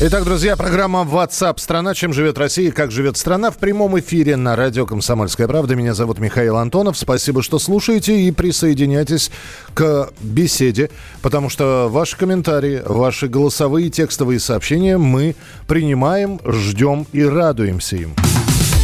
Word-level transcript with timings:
Итак, 0.00 0.24
друзья, 0.24 0.56
программа 0.56 1.02
WhatsApp 1.02 1.60
страна. 1.60 1.94
Чем 1.94 2.12
живет 2.12 2.36
Россия, 2.36 2.72
как 2.72 2.90
живет 2.90 3.16
страна 3.16 3.52
в 3.52 3.58
прямом 3.58 3.98
эфире 4.00 4.34
на 4.34 4.56
радио 4.56 4.86
«Комсомольская 4.86 5.46
правда». 5.46 5.76
Меня 5.76 5.94
зовут 5.94 6.18
Михаил 6.18 6.56
Антонов. 6.56 6.98
Спасибо, 6.98 7.42
что 7.42 7.60
слушаете 7.60 8.20
и 8.20 8.32
присоединяйтесь 8.32 9.30
к 9.72 10.10
беседе, 10.20 10.90
потому 11.22 11.48
что 11.48 11.88
ваши 11.88 12.16
комментарии, 12.16 12.82
ваши 12.84 13.28
голосовые 13.28 13.88
текстовые 13.88 14.40
сообщения 14.40 14.98
мы 14.98 15.36
принимаем, 15.68 16.40
ждем 16.44 17.06
и 17.12 17.22
радуемся 17.22 17.96
им. 17.96 18.14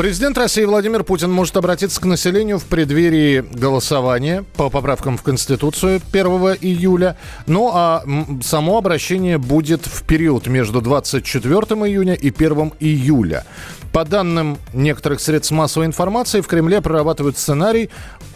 Президент 0.00 0.38
России 0.38 0.64
Владимир 0.64 1.04
Путин 1.04 1.30
может 1.30 1.58
обратиться 1.58 2.00
к 2.00 2.06
населению 2.06 2.58
в 2.58 2.64
преддверии 2.64 3.44
голосования 3.52 4.46
по 4.56 4.70
поправкам 4.70 5.18
в 5.18 5.22
Конституцию 5.22 6.00
1 6.10 6.26
июля. 6.62 7.18
Ну 7.46 7.70
а 7.70 8.02
само 8.42 8.78
обращение 8.78 9.36
будет 9.36 9.84
в 9.84 10.04
период 10.04 10.46
между 10.46 10.80
24 10.80 11.54
июня 11.84 12.14
и 12.14 12.30
1 12.30 12.72
июля. 12.80 13.44
По 13.92 14.06
данным 14.06 14.56
некоторых 14.72 15.20
средств 15.20 15.50
массовой 15.50 15.84
информации, 15.84 16.40
в 16.40 16.46
Кремле 16.46 16.80
прорабатывают 16.80 17.36
сценарий, 17.36 17.90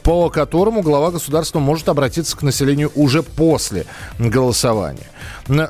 по 0.05 0.29
которому 0.29 0.83
глава 0.83 1.11
государства 1.11 1.59
может 1.59 1.89
обратиться 1.89 2.37
к 2.37 2.43
населению 2.43 2.93
уже 2.95 3.23
после 3.23 3.87
голосования. 4.19 5.09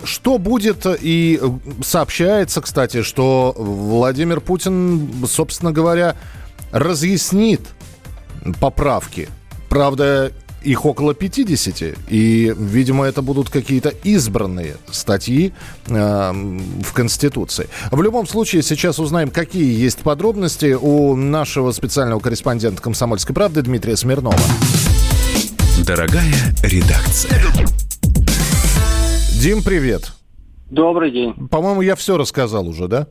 Что 0.03 0.39
будет 0.39 0.85
и 0.87 1.41
сообщается, 1.83 2.61
кстати, 2.61 3.03
что 3.03 3.55
Владимир 3.57 4.41
Путин, 4.41 5.25
собственно 5.29 5.71
говоря, 5.71 6.17
разъяснит 6.73 7.61
поправки. 8.61 9.29
Правда, 9.69 10.33
их 10.65 10.87
около 10.87 11.15
50. 11.15 11.97
И, 12.09 12.55
видимо, 12.57 13.05
это 13.05 13.23
будут 13.23 13.51
какие-то 13.51 13.91
избранные 14.03 14.77
статьи 14.91 15.53
э, 15.87 15.93
в 15.93 16.93
Конституции. 16.93 17.69
В 17.91 18.01
любом 18.03 18.27
случае, 18.27 18.63
сейчас 18.63 18.99
узнаем, 18.99 19.31
какие 19.31 19.79
есть 19.79 19.99
подробности 19.99 20.77
у 20.81 21.15
нашего 21.15 21.73
специального 21.73 22.21
корреспондента 22.21 22.83
«Комсомольской 22.83 23.35
правды» 23.35 23.63
Дмитрия 23.63 23.97
Смирнова. 23.97 24.37
Дорогая 25.87 26.35
редакция. 26.63 27.43
Дим, 29.41 29.63
привет. 29.63 30.13
Добрый 30.71 31.11
день. 31.11 31.35
По-моему, 31.49 31.83
я 31.83 31.95
все 31.95 32.17
рассказал 32.17 32.67
уже, 32.67 32.89
да? 32.89 33.09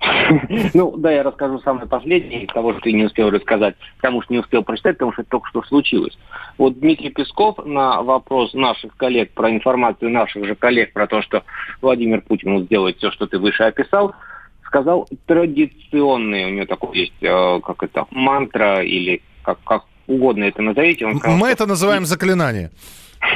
Ну, 0.74 0.96
да, 0.96 1.10
я 1.10 1.22
расскажу 1.22 1.58
самое 1.60 1.86
последнее 1.86 2.44
из 2.44 2.48
того, 2.48 2.72
что 2.72 2.82
ты 2.82 2.92
не 2.92 3.04
успел 3.04 3.30
рассказать, 3.30 3.76
потому 3.96 4.22
что 4.22 4.32
не 4.32 4.40
успел 4.40 4.62
прочитать, 4.62 4.96
потому 4.96 5.12
что 5.12 5.22
это 5.22 5.30
только 5.30 5.48
что 5.48 5.62
случилось. 5.62 6.16
Вот 6.56 6.78
Дмитрий 6.78 7.10
Песков 7.10 7.58
на 7.64 8.02
вопрос 8.02 8.54
наших 8.54 8.96
коллег, 8.96 9.32
про 9.32 9.50
информацию 9.50 10.10
наших 10.10 10.46
же 10.46 10.54
коллег, 10.54 10.92
про 10.92 11.06
то, 11.06 11.22
что 11.22 11.42
Владимир 11.80 12.20
Путин 12.20 12.64
сделает 12.64 12.98
все, 12.98 13.10
что 13.10 13.26
ты 13.26 13.38
выше 13.38 13.64
описал, 13.64 14.14
сказал 14.64 15.08
традиционный, 15.26 16.44
у 16.44 16.50
него 16.50 16.66
такой 16.66 16.98
есть, 16.98 17.22
э, 17.22 17.60
как 17.60 17.82
это, 17.82 18.06
мантра 18.10 18.82
или 18.82 19.22
как, 19.42 19.58
как 19.64 19.84
угодно 20.06 20.44
это 20.44 20.62
назовите. 20.62 21.06
Он 21.06 21.18
сказал, 21.18 21.38
Мы 21.38 21.48
это 21.48 21.66
называем 21.66 22.04
заклинание. 22.04 22.70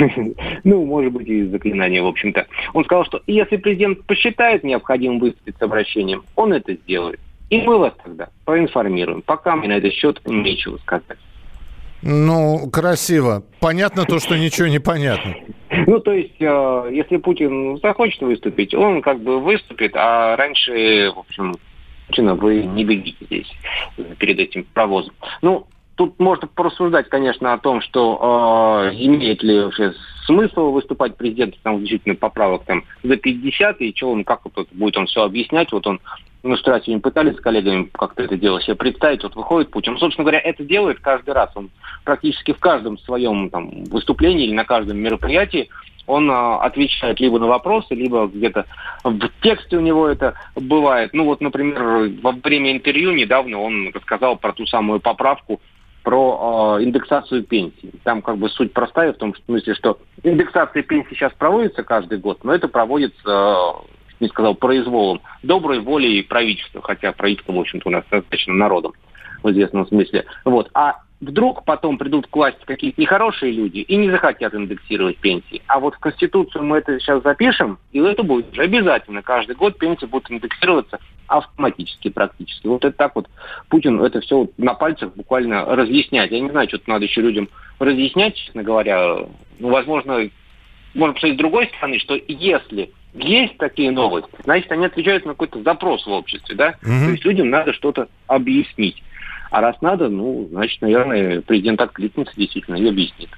ну, 0.65 0.85
может 0.85 1.13
быть, 1.13 1.29
и 1.29 1.45
заклинание, 1.45 2.03
в 2.03 2.07
общем-то. 2.07 2.47
Он 2.73 2.85
сказал, 2.85 3.05
что 3.05 3.23
если 3.27 3.57
президент 3.57 4.05
посчитает 4.05 4.65
необходимым 4.65 5.19
выступить 5.19 5.57
с 5.59 5.63
обращением, 5.63 6.25
он 6.37 6.53
это 6.53 6.75
сделает. 6.75 7.21
И 7.51 7.61
мы 7.61 7.79
вас 7.79 7.93
тогда 8.03 8.29
проинформируем. 8.45 9.23
Пока 9.23 9.57
мне 9.57 9.69
на 9.69 9.75
этот 9.75 9.93
счет 9.93 10.21
нечего 10.25 10.79
сказать. 10.79 11.19
Ну, 12.03 12.69
красиво. 12.71 13.45
Понятно 13.61 14.05
то, 14.05 14.19
что 14.19 14.37
ничего 14.37 14.69
не 14.69 14.81
понятно. 14.81 15.35
Ну, 15.87 16.01
то 16.01 16.13
есть, 16.13 16.37
э, 16.39 16.91
если 16.93 17.17
Путин 17.17 17.79
захочет 17.79 18.21
выступить, 18.21 18.75
он 18.75 19.01
как 19.01 19.21
бы 19.21 19.41
выступит, 19.41 19.93
а 19.97 20.37
раньше, 20.37 21.11
в 21.15 21.21
общем, 21.21 21.55
Путина 22.07 22.35
вы 22.35 22.65
не 22.65 22.85
бегите 22.85 23.25
здесь 23.25 23.51
перед 24.19 24.39
этим 24.39 24.67
провозом. 24.75 25.15
Ну, 25.41 25.67
тут 25.97 26.19
можно 26.19 26.49
порассуждать, 26.49 27.09
конечно, 27.09 27.53
о 27.53 27.59
том, 27.59 27.81
что 27.81 28.91
э, 28.91 28.95
имеет 28.95 29.43
ли 29.43 29.61
вообще 29.61 29.93
смысл 30.27 30.71
выступать 30.71 31.17
президентом 31.17 31.61
там, 31.63 31.79
действительно 31.81 32.15
поправок 32.15 32.65
там, 32.65 32.85
за 33.03 33.17
50, 33.17 33.81
и 33.81 33.95
что 33.95 34.13
он, 34.13 34.25
как 34.25 34.41
вот 34.45 34.69
будет 34.73 34.97
он 34.97 35.07
все 35.07 35.23
объяснять. 35.23 35.73
Вот 35.73 35.87
он, 35.87 36.01
ну, 36.43 36.57
вчера 36.57 36.81
сегодня 36.81 37.01
пытались 37.01 37.37
с 37.37 37.41
коллегами 37.41 37.89
как-то 37.93 38.23
это 38.23 38.37
дело 38.37 38.61
себе 38.61 38.75
представить, 38.75 39.23
вот 39.23 39.37
выходит 39.37 39.71
Путин. 39.71 39.99
Собственно 39.99 40.25
говоря, 40.25 40.41
это 40.41 40.65
делает 40.65 41.01
каждый 41.01 41.35
раз. 41.35 41.51
Он 41.55 41.71
практически 42.05 42.53
в 42.53 42.59
каждом 42.59 42.99
своем 42.99 43.51
там, 43.51 43.85
выступлении 43.85 44.47
или 44.47 44.55
на 44.55 44.65
каждом 44.65 44.99
мероприятии 44.99 45.69
он 46.07 46.29
а, 46.31 46.59
отвечает 46.59 47.21
либо 47.21 47.39
на 47.39 47.47
вопросы, 47.47 47.95
либо 47.95 48.27
где-то 48.27 48.67
в 49.05 49.31
тексте 49.41 49.77
у 49.77 49.81
него 49.81 50.09
это 50.09 50.35
бывает. 50.57 51.11
Ну 51.13 51.25
вот, 51.25 51.41
например, 51.41 52.11
во 52.21 52.33
время 52.33 52.73
интервью 52.73 53.13
недавно 53.13 53.59
он 53.61 53.91
рассказал 53.95 54.37
про 54.37 54.53
ту 54.53 54.67
самую 54.67 55.01
поправку 55.01 55.61
про 56.03 56.79
э, 56.79 56.85
индексацию 56.85 57.45
пенсий. 57.45 57.93
Там 58.05 58.23
как 58.23 58.39
бы 58.39 58.49
суть 58.49 58.73
простая 58.73 59.13
в 59.13 59.19
том 59.19 59.35
смысле, 59.47 59.75
что 59.75 59.99
индексация 60.23 60.83
пенсий 60.83 61.15
сейчас 61.15 61.33
проводится 61.33 61.83
каждый 61.83 62.19
год, 62.19 62.43
но 62.45 62.55
это 62.55 62.69
проводится, 62.69 63.17
э, 63.25 63.57
не 64.21 64.29
сказал, 64.29 64.55
произволом, 64.55 65.21
доброй 65.43 65.81
волей 65.81 66.23
правительства, 66.23 66.83
хотя 66.83 67.13
правительство, 67.13 67.53
в 67.53 67.61
общем-то, 67.61 67.89
у 67.89 67.93
нас 67.93 68.05
достаточно 68.11 68.55
народом 68.55 68.93
в 69.43 69.51
известном 69.51 69.87
смысле. 69.87 70.25
Вот. 70.45 70.71
А 70.75 70.97
вдруг 71.23 71.65
потом 71.65 71.99
придут 71.99 72.27
к 72.27 72.35
власти 72.35 72.61
какие-то 72.67 73.01
нехорошие 73.01 73.53
люди 73.53 73.79
и 73.79 73.97
не 73.97 74.11
захотят 74.11 74.55
индексировать 74.55 75.17
пенсии. 75.19 75.63
А 75.69 75.79
вот 75.79 75.95
в 75.95 75.99
Конституцию 76.01 76.65
мы 76.65 76.79
это 76.79 76.99
сейчас 76.99 77.23
запишем, 77.23 77.79
и 77.93 78.01
это 78.01 78.25
будет 78.25 78.53
уже 78.53 78.63
обязательно. 78.63 79.23
Каждый 79.23 79.55
год 79.55 79.79
пенсии 79.79 80.05
будут 80.05 80.31
индексироваться 80.31 80.99
автоматически 81.29 82.11
практически. 82.11 82.67
Вот 82.67 82.85
это 82.85 82.97
так 82.97 83.15
вот 83.15 83.31
Путин 83.69 84.03
это 84.03 84.21
все 84.21 84.39
вот 84.39 84.59
на 84.59 84.75
пальцах 84.75 85.15
буквально 85.15 85.65
разъяснять. 85.65 86.33
Я 86.33 86.41
не 86.41 86.51
знаю, 86.51 86.69
что-то 86.69 86.91
надо 86.91 87.05
еще 87.05 87.21
людям 87.21 87.49
разъяснять, 87.79 88.35
честно 88.35 88.65
говоря. 88.65 89.19
Ну, 89.61 89.69
возможно, 89.71 90.29
можно 90.93 91.15
посмотреть 91.15 91.37
с 91.37 91.39
другой 91.39 91.67
стороны, 91.69 92.01
что 92.01 92.19
если 92.27 92.91
есть 93.15 93.59
такие 93.59 93.93
новости, 93.93 94.35
значит, 94.43 94.73
они 94.73 94.87
отвечают 94.87 95.25
на 95.25 95.33
какой-то 95.33 95.63
запрос 95.63 96.05
в 96.05 96.11
обществе, 96.11 96.57
да? 96.57 96.71
Mm-hmm. 96.83 97.05
То 97.05 97.11
есть 97.11 97.25
людям 97.25 97.51
надо 97.51 97.73
что-то 97.75 98.09
объяснить. 98.27 99.03
А 99.53 99.61
раз 99.61 99.77
надо, 99.83 100.09
ну, 100.09 100.49
значит, 100.51 100.81
наверное, 100.81 101.43
президент 101.43 101.79
откликнется 101.83 102.33
действительно 102.35 102.77
и 102.77 102.89
объяснит. 102.89 103.29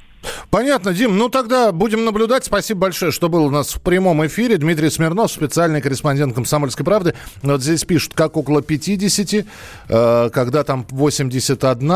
Понятно, 0.49 0.95
Дим. 0.95 1.19
Ну 1.19 1.29
тогда 1.29 1.73
будем 1.73 2.05
наблюдать. 2.05 2.45
Спасибо 2.45 2.83
большое, 2.83 3.11
что 3.11 3.29
был 3.29 3.45
у 3.45 3.51
нас 3.51 3.75
в 3.75 3.81
прямом 3.81 4.25
эфире. 4.27 4.57
Дмитрий 4.57 4.91
Смирнов, 4.91 5.33
специальный 5.33 5.83
корреспондент 5.83 6.33
«Комсомольской 6.35 6.85
правды». 6.85 7.15
Вот 7.43 7.63
здесь 7.63 7.85
пишут, 7.85 8.15
как 8.15 8.37
около 8.37 8.63
50, 8.63 9.45
э, 9.89 10.31
когда 10.33 10.63
там 10.63 10.87
81 10.89 11.93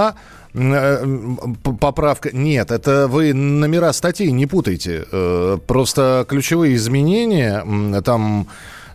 э, 0.55 1.07
поправка. 1.81 2.37
Нет, 2.37 2.73
это 2.73 3.07
вы 3.07 3.33
номера 3.33 3.93
статей 3.93 4.33
не 4.33 4.47
путайте. 4.47 5.07
Э, 5.13 5.59
просто 5.65 6.27
ключевые 6.29 6.75
изменения 6.75 7.65
там 8.03 8.49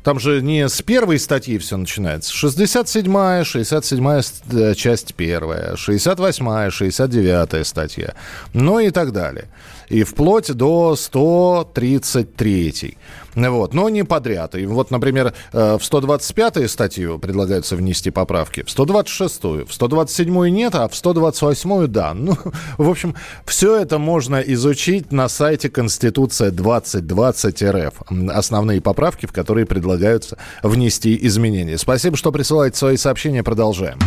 там 0.04 0.20
же 0.20 0.42
не 0.42 0.68
с 0.68 0.82
первой 0.82 1.18
статьи 1.18 1.58
все 1.58 1.78
начинается. 1.78 2.34
67-я, 2.34 3.42
67-я 3.42 4.76
часть 4.76 5.16
первая, 5.16 5.76
68-я, 5.76 6.68
69-я 6.68 7.64
статья. 7.64 8.14
Ну 8.54 8.80
и 8.80 8.92
так 8.92 9.14
далее. 9.14 9.48
И 9.88 10.04
вплоть 10.04 10.52
до 10.52 10.96
133-й. 10.98 12.98
Вот, 13.36 13.74
но 13.74 13.90
не 13.90 14.04
подряд. 14.04 14.56
И 14.56 14.66
вот, 14.66 14.92
например, 14.92 15.34
э, 15.52 15.78
в 15.78 15.82
125-ю 15.82 16.68
статью 16.68 17.20
предлагается 17.20 17.76
внести 17.76 18.12
поправки, 18.12 18.64
в 18.64 18.68
126-ю, 18.68 19.66
в 19.66 19.70
127-ю 19.70 20.48
нет, 20.48 20.76
а 20.76 20.88
в 20.88 20.94
128-ю 20.94 21.88
да. 21.88 22.14
Ну, 22.24 22.38
в 22.78 22.90
общем, 22.90 23.16
все 23.46 23.78
это 23.78 24.00
можно 24.00 24.38
изучить 24.38 25.12
на 25.12 25.28
сайте 25.28 25.70
Конституция 25.70 26.52
2020 26.52 27.64
РФ. 27.64 27.94
Основные 28.30 28.80
поправки, 28.82 29.26
в 29.26 29.34
которые 29.34 29.66
предлагаются 29.66 30.38
внести 30.62 31.18
изменения. 31.28 31.78
Спасибо, 31.78 32.16
что 32.16 32.32
присылаете 32.32 32.78
свои 32.78 32.98
сообщения. 32.98 33.44
Продолжаем. 33.44 34.00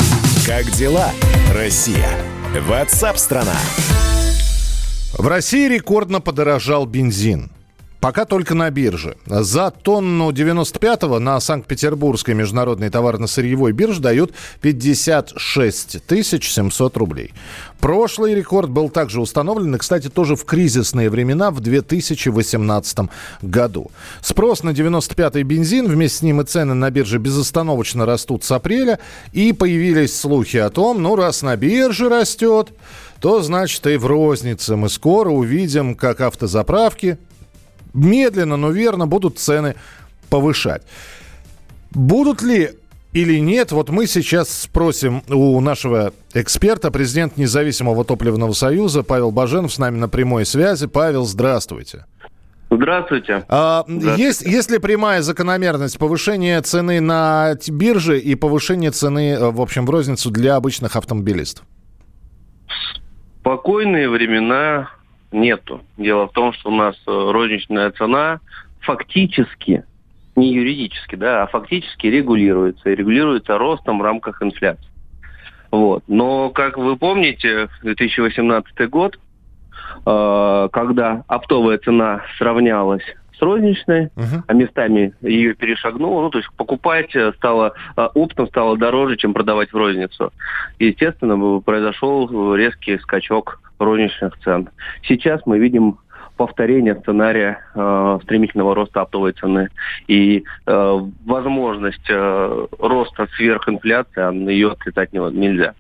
Как 0.46 0.70
дела, 0.72 1.11
Россия? 1.52 2.08
Ватсап-страна! 2.67 3.56
В 5.19 5.26
России 5.29 5.69
рекордно 5.69 6.20
подорожал 6.20 6.87
бензин. 6.87 7.50
Пока 8.06 8.25
только 8.25 8.55
на 8.55 8.70
бирже. 8.70 9.17
За 9.26 9.73
тонну 9.73 10.31
95-го 10.31 11.19
на 11.19 11.41
Санкт-Петербургской 11.41 12.35
международной 12.35 12.88
товарно-сырьевой 12.88 13.73
бирже 13.73 14.00
дают 14.00 14.32
56 14.61 16.03
700 16.08 16.97
рублей. 16.97 17.35
Прошлый 17.81 18.37
рекорд 18.37 18.70
был 18.70 18.91
также 18.91 19.20
установлен, 19.20 19.75
и, 19.75 19.79
кстати, 19.79 20.08
тоже 20.08 20.37
в 20.37 20.44
кризисные 20.44 21.11
времена 21.11 21.50
в 21.50 21.58
2018 21.58 23.11
году. 23.43 23.91
Спрос 24.20 24.62
на 24.62 24.70
95-й 24.70 25.43
бензин, 25.43 25.88
вместе 25.88 26.19
с 26.19 26.23
ним 26.23 26.41
и 26.43 26.44
цены 26.44 26.75
на 26.75 26.93
бирже 26.93 27.19
безостановочно 27.19 28.06
растут 28.06 28.44
с 28.44 28.53
апреля, 28.53 29.00
и 29.32 29.53
появились 29.53 30.17
слухи 30.17 30.58
о 30.58 30.70
том, 30.70 31.03
ну, 31.03 31.17
раз 31.17 31.43
на 31.43 31.56
бирже 31.56 32.08
растет, 32.08 32.69
то 33.20 33.43
значит 33.43 33.85
и 33.88 33.97
в 33.97 34.06
рознице 34.06 34.76
мы 34.76 34.91
скоро 34.91 35.31
увидим, 35.31 35.97
как 35.97 36.20
автозаправки 36.20 37.19
медленно, 37.96 38.56
но 38.56 38.70
верно 38.70 39.06
будут 39.06 39.38
цены 39.38 39.75
повышать. 40.31 40.82
Будут 41.90 42.43
ли 42.43 42.70
или 43.12 43.38
нет, 43.38 43.72
вот 43.72 43.88
мы 43.88 44.06
сейчас 44.06 44.50
спросим 44.50 45.22
у 45.31 45.58
нашего 45.60 46.12
эксперта, 46.34 46.90
президент 46.90 47.38
Независимого 47.38 48.04
топливного 48.04 48.52
союза 48.52 49.02
Павел 49.02 49.31
Баженов 49.31 49.72
с 49.72 49.78
нами 49.78 49.96
на 49.96 50.08
прямой 50.08 50.44
связи. 50.44 50.87
Павел, 50.87 51.25
здравствуйте. 51.25 52.04
Здравствуйте. 52.70 53.44
А, 53.48 53.84
Здравствуйте. 53.87 54.22
Есть, 54.22 54.43
есть 54.43 54.70
ли 54.70 54.78
прямая 54.78 55.22
закономерность 55.22 55.98
повышения 55.98 56.60
цены 56.60 57.00
на 57.00 57.54
бирже 57.69 58.19
и 58.19 58.34
повышения 58.34 58.90
цены, 58.90 59.31
э, 59.31 59.50
в 59.50 59.60
общем, 59.62 59.87
в 59.87 59.90
розницу 59.90 60.31
для 60.31 60.56
обычных 60.56 60.96
автомобилистов? 60.96 61.64
Спокойные 63.40 64.10
времена 64.10 64.90
нету. 65.32 65.81
Дело 65.96 66.28
в 66.28 66.32
том, 66.32 66.52
что 66.52 66.70
у 66.70 66.75
нас 66.75 66.96
э, 67.06 67.11
розничная 67.11 67.90
цена 67.93 68.40
фактически, 68.81 69.84
не 70.37 70.52
юридически, 70.52 71.17
да, 71.17 71.43
а 71.43 71.46
фактически 71.46 72.06
регулируется. 72.06 72.90
И 72.90 72.94
регулируется 72.94 73.58
ростом 73.58 73.99
в 73.99 74.02
рамках 74.02 74.43
инфляции. 74.43 74.87
Вот. 75.70 76.05
Но, 76.06 76.50
как 76.50 76.78
вы 76.78 76.96
помните, 76.96 77.69
2018 77.82 78.88
год, 78.88 79.19
э, 80.06 80.69
когда 80.73 81.25
оптовая 81.26 81.79
цена 81.79 82.22
сравнялась 82.38 83.05
с 83.38 83.43
розничной, 83.43 84.06
uh-huh. 84.06 84.44
а 84.46 84.52
местами 84.55 85.12
ее 85.20 85.55
перешагнула. 85.55 86.22
Ну, 86.22 86.31
то 86.31 86.38
есть 86.38 86.50
покупать 86.56 87.14
стало 87.37 87.75
э, 87.96 88.08
оптом 88.14 88.49
стало 88.49 88.79
дороже, 88.79 89.17
чем 89.17 89.34
продавать 89.34 89.72
в 89.72 89.76
розницу. 89.76 90.32
И, 90.79 90.87
естественно, 90.87 91.61
произошел 91.61 92.55
резкий 92.55 92.99
скачок 92.99 93.61
розничных 93.78 94.38
цен. 94.38 94.69
Сейчас 95.02 95.40
мы 95.46 95.58
видим 95.58 95.99
повторение 96.37 96.94
сценария 96.96 97.61
э, 97.75 98.19
стремительного 98.23 98.75
роста 98.75 99.00
оптовой 99.02 99.32
цены 99.32 99.70
и 100.06 100.44
э, 100.67 101.00
возможность 101.25 102.08
э, 102.08 102.67
роста 102.78 103.26
сверхинфляции, 103.37 104.20
а 104.20 104.32
ее 104.32 104.73
отлетать 104.73 105.12
нельзя. 105.12 105.75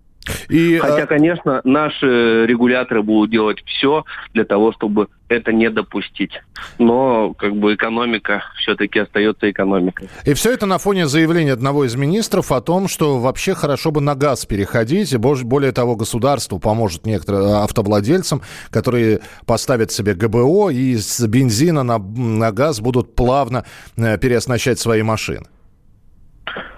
И, 0.48 0.78
Хотя, 0.78 1.04
а... 1.04 1.06
конечно, 1.06 1.60
наши 1.64 2.46
регуляторы 2.46 3.02
будут 3.02 3.30
делать 3.30 3.62
все 3.66 4.04
для 4.34 4.44
того, 4.44 4.72
чтобы 4.72 5.08
это 5.28 5.52
не 5.52 5.70
допустить. 5.70 6.40
Но 6.78 7.34
как 7.34 7.56
бы 7.56 7.74
экономика 7.74 8.44
все-таки 8.58 9.00
остается 9.00 9.50
экономикой. 9.50 10.08
И 10.24 10.34
все 10.34 10.52
это 10.52 10.66
на 10.66 10.78
фоне 10.78 11.06
заявления 11.06 11.52
одного 11.52 11.84
из 11.84 11.96
министров 11.96 12.52
о 12.52 12.60
том, 12.60 12.88
что 12.88 13.18
вообще 13.18 13.54
хорошо 13.54 13.90
бы 13.90 14.00
на 14.00 14.14
газ 14.14 14.46
переходить. 14.46 15.12
И 15.12 15.16
более 15.16 15.72
того, 15.72 15.96
государству 15.96 16.58
поможет 16.58 17.06
некоторым 17.06 17.42
э, 17.42 17.54
автовладельцам, 17.62 18.42
которые 18.70 19.20
поставят 19.46 19.90
себе 19.90 20.14
ГБО 20.14 20.70
и 20.70 20.96
с 20.96 21.26
бензина 21.26 21.82
на, 21.82 21.98
на 21.98 22.52
газ 22.52 22.80
будут 22.80 23.14
плавно 23.14 23.64
э, 23.96 24.18
переоснащать 24.18 24.78
свои 24.78 25.02
машины. 25.02 25.46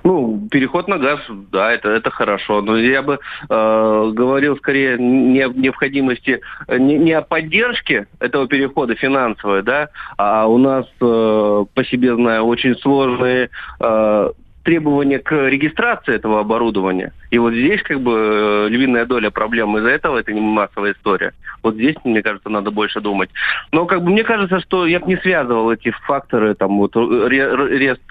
Ну, 0.08 0.48
переход 0.50 0.88
на 0.88 0.96
газ, 0.96 1.20
да, 1.52 1.70
это, 1.70 1.90
это 1.90 2.10
хорошо. 2.10 2.62
Но 2.62 2.78
я 2.78 3.02
бы 3.02 3.18
э, 3.50 4.10
говорил 4.14 4.56
скорее 4.56 4.96
не 4.96 5.42
о 5.42 5.50
необходимости, 5.50 6.40
не, 6.66 6.96
не 6.96 7.12
о 7.12 7.20
поддержке 7.20 8.06
этого 8.18 8.48
перехода 8.48 8.94
финансовой, 8.94 9.62
да, 9.62 9.90
а 10.16 10.46
у 10.46 10.56
нас, 10.56 10.86
э, 11.02 11.64
по 11.74 11.84
себе 11.84 12.14
знаю, 12.14 12.44
очень 12.44 12.74
сложные 12.76 13.50
э, 13.80 14.30
требования 14.64 15.18
к 15.18 15.32
регистрации 15.48 16.14
этого 16.14 16.40
оборудования. 16.40 17.12
И 17.30 17.38
вот 17.38 17.52
здесь 17.52 17.82
как 17.82 18.00
бы 18.00 18.12
э, 18.12 18.68
львиная 18.68 19.06
доля 19.06 19.30
проблем 19.30 19.76
из-за 19.78 19.88
этого 19.88 20.18
это 20.18 20.32
не 20.32 20.40
массовая 20.40 20.92
история. 20.92 21.32
Вот 21.62 21.74
здесь, 21.74 21.96
мне 22.04 22.22
кажется, 22.22 22.48
надо 22.48 22.70
больше 22.70 23.00
думать. 23.00 23.30
Но 23.72 23.86
как 23.86 24.02
бы 24.02 24.10
мне 24.10 24.24
кажется, 24.24 24.60
что 24.60 24.86
я 24.86 25.00
бы 25.00 25.06
не 25.06 25.16
связывал 25.16 25.70
эти 25.70 25.90
факторы, 26.06 26.54
там 26.54 26.78
вот 26.78 26.94
рест, 26.96 28.02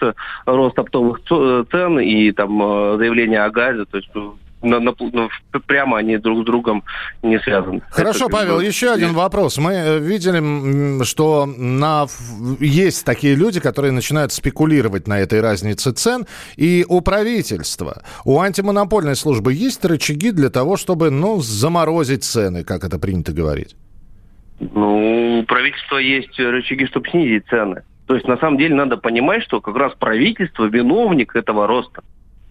рост 0.46 0.80
оптовых 0.80 1.22
цен 1.24 2.00
и 2.00 2.32
там 2.32 2.62
э, 2.62 2.98
заявление 2.98 3.44
о 3.44 3.50
газе. 3.50 3.86
То 3.86 3.98
есть 3.98 4.10
на, 4.62 4.80
на, 4.80 4.94
на, 5.00 5.30
прямо 5.66 5.98
они 5.98 6.18
друг 6.18 6.42
с 6.42 6.46
другом 6.46 6.84
не 7.22 7.40
связаны. 7.40 7.82
Хорошо, 7.90 8.26
Это, 8.26 8.34
Павел, 8.34 8.60
еще 8.60 8.92
один 8.92 9.14
вопрос. 9.14 9.58
Мы 9.58 9.74
э, 9.74 10.00
видели, 10.00 11.04
что 11.04 11.46
на, 11.46 12.08
есть 12.60 13.06
такие 13.06 13.36
люди, 13.36 13.60
которые 13.60 13.92
начинают 13.92 14.32
спекулировать 14.32 15.08
на 15.08 15.20
этой 15.20 15.42
разнице 15.42 15.92
цен. 15.92 16.26
И 16.56 16.86
у 16.88 17.02
правительства, 17.02 18.02
у 18.26 18.40
антимонопольной 18.40 19.16
службы 19.16 19.54
есть 19.54 19.86
рычаги 19.86 20.32
для 20.32 20.50
того, 20.50 20.78
чтобы 20.78 21.12
ну, 21.12 21.40
заморозить 21.40 22.24
цены, 22.24 22.64
как 22.64 22.84
это 22.84 23.00
принято 23.00 23.32
говорить? 23.32 23.76
Ну, 24.60 25.40
у 25.40 25.44
правительства 25.44 25.98
есть 25.98 26.38
рычаги, 26.40 26.88
чтобы 26.88 27.10
снизить 27.10 27.46
цены. 27.48 27.84
То 28.08 28.16
есть, 28.16 28.28
на 28.28 28.38
самом 28.38 28.58
деле, 28.58 28.74
надо 28.74 28.98
понимать, 28.98 29.44
что 29.44 29.62
как 29.62 29.76
раз 29.76 29.94
правительство 29.94 30.66
виновник 30.66 31.36
этого 31.36 31.68
роста. 31.68 32.02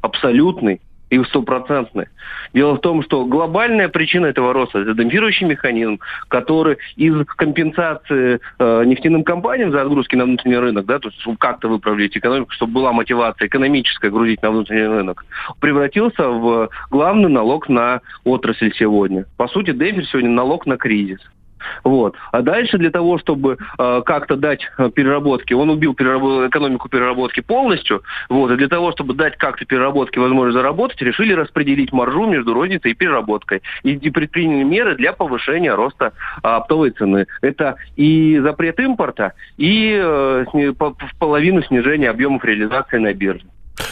Абсолютный 0.02 0.81
и 1.11 1.23
стопроцентные. 1.25 2.08
Дело 2.53 2.76
в 2.76 2.81
том, 2.81 3.03
что 3.03 3.25
глобальная 3.25 3.88
причина 3.88 4.26
этого 4.26 4.53
роста– 4.53 4.79
это 4.81 4.94
демпфирующий 4.94 5.47
механизм, 5.47 6.00
который 6.29 6.79
из 6.97 7.25
компенсации 7.37 8.41
э, 8.58 8.85
нефтяным 8.85 9.25
компаниям 9.25 9.70
за 9.70 9.82
отгрузки 9.82 10.17
на 10.17 10.25
внутренний 10.25 10.56
рынок, 10.56 10.87
да, 10.87 10.99
то 10.99 11.08
есть 11.08 11.38
как-то 11.38 11.69
выправить 11.69 12.17
экономику, 12.17 12.53
чтобы 12.53 12.73
была 12.73 12.93
мотивация 12.93 13.47
экономическая 13.47 14.11
грузить 14.11 14.43
на 14.43 14.50
внутренний 14.50 14.87
рынок, 14.87 15.25
превратился 15.61 16.29
в 16.29 16.70
главный 16.90 17.28
налог 17.28 17.69
на 17.69 18.00
отрасль 18.25 18.73
сегодня. 18.75 19.26
По 19.37 19.49
сути, 19.49 19.73
демпфер 19.73 20.07
сегодня 20.07 20.30
налог 20.30 20.66
на 20.66 20.76
кризис. 20.76 21.21
Вот. 21.84 22.14
А 22.32 22.42
дальше 22.42 22.78
для 22.78 22.90
того, 22.90 23.18
чтобы 23.18 23.56
э, 23.78 24.02
как-то 24.04 24.36
дать 24.36 24.60
э, 24.78 24.90
переработки, 24.90 25.54
он 25.54 25.70
убил 25.70 25.94
перераб... 25.94 26.48
экономику 26.48 26.88
переработки 26.88 27.40
полностью, 27.40 28.02
вот, 28.28 28.50
и 28.50 28.56
для 28.56 28.68
того, 28.68 28.92
чтобы 28.92 29.14
дать 29.14 29.36
как-то 29.36 29.64
переработке 29.64 30.20
возможность 30.20 30.56
заработать, 30.56 31.00
решили 31.02 31.32
распределить 31.32 31.92
маржу 31.92 32.26
между 32.26 32.54
розницей 32.54 32.92
и 32.92 32.94
переработкой. 32.94 33.62
И, 33.82 33.92
и 33.94 34.10
предприняли 34.10 34.64
меры 34.64 34.96
для 34.96 35.12
повышения 35.12 35.75
роста 35.75 36.12
э, 36.42 36.48
оптовой 36.48 36.90
цены. 36.90 37.26
Это 37.40 37.76
и 37.96 38.38
запрет 38.42 38.78
импорта, 38.80 39.32
и 39.56 39.92
э, 39.92 40.44
в 40.52 41.18
половину 41.18 41.62
снижения 41.62 42.10
объемов 42.10 42.44
реализации 42.44 42.98
на 42.98 43.12
бирже. 43.12 43.46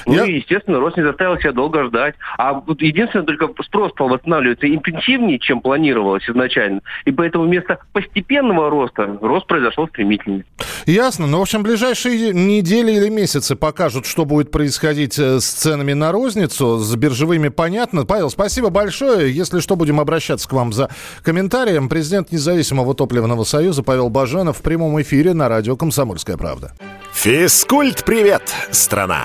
Ну 0.06 0.14
Я... 0.14 0.24
и, 0.24 0.36
естественно, 0.36 0.80
рост 0.80 0.96
не 0.96 1.02
заставил 1.02 1.38
себя 1.38 1.52
долго 1.52 1.84
ждать. 1.84 2.14
А 2.38 2.54
вот 2.54 2.80
единственное, 2.82 3.26
только 3.26 3.48
спрос 3.62 3.92
стал 3.92 4.08
восстанавливаться 4.08 4.66
интенсивнее, 4.68 5.38
чем 5.38 5.60
планировалось 5.60 6.28
изначально. 6.28 6.80
И 7.04 7.12
поэтому 7.12 7.44
вместо 7.44 7.78
постепенного 7.92 8.70
роста 8.70 9.18
рост 9.20 9.46
произошел 9.46 9.88
стремительнее. 9.88 10.44
Ясно. 10.86 11.26
Ну, 11.26 11.38
в 11.38 11.42
общем, 11.42 11.62
ближайшие 11.62 12.32
недели 12.32 12.92
или 12.92 13.08
месяцы 13.08 13.56
покажут, 13.56 14.06
что 14.06 14.24
будет 14.24 14.50
происходить 14.50 15.18
э, 15.18 15.40
с 15.40 15.44
ценами 15.44 15.92
на 15.94 16.12
розницу, 16.12 16.78
с 16.78 16.94
биржевыми 16.96 17.48
понятно. 17.48 18.04
Павел, 18.04 18.30
спасибо 18.30 18.70
большое. 18.70 19.32
Если 19.32 19.60
что, 19.60 19.76
будем 19.76 20.00
обращаться 20.00 20.48
к 20.48 20.52
вам 20.52 20.72
за 20.72 20.90
комментарием. 21.22 21.88
Президент 21.88 22.32
Независимого 22.32 22.94
топливного 22.94 23.44
союза 23.44 23.82
Павел 23.82 24.10
Баженов 24.10 24.58
в 24.58 24.62
прямом 24.62 25.00
эфире 25.00 25.32
на 25.34 25.48
радио 25.48 25.76
«Комсомольская 25.76 26.36
правда». 26.36 26.72
Физкульт-привет, 27.12 28.42
страна! 28.70 29.24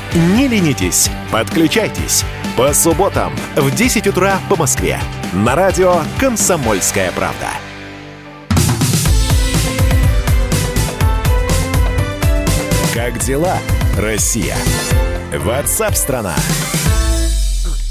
Не 0.13 0.49
ленитесь, 0.49 1.09
подключайтесь. 1.31 2.25
По 2.57 2.73
субботам 2.73 3.31
в 3.55 3.73
10 3.73 4.07
утра 4.07 4.39
по 4.49 4.57
Москве. 4.57 4.99
На 5.31 5.55
радио 5.55 6.01
«Комсомольская 6.19 7.13
правда». 7.13 7.47
Как 12.93 13.19
дела, 13.19 13.55
Россия? 13.97 14.57
Ватсап-страна! 15.33 16.35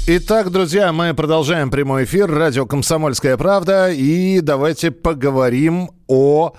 Итак, 0.05 0.51
друзья, 0.51 0.93
мы 0.93 1.15
продолжаем 1.15 1.71
прямой 1.71 2.03
эфир. 2.03 2.29
Радио 2.29 2.67
«Комсомольская 2.67 3.35
правда». 3.35 3.89
И 3.89 4.41
давайте 4.41 4.91
поговорим 4.91 5.89
о 6.07 6.53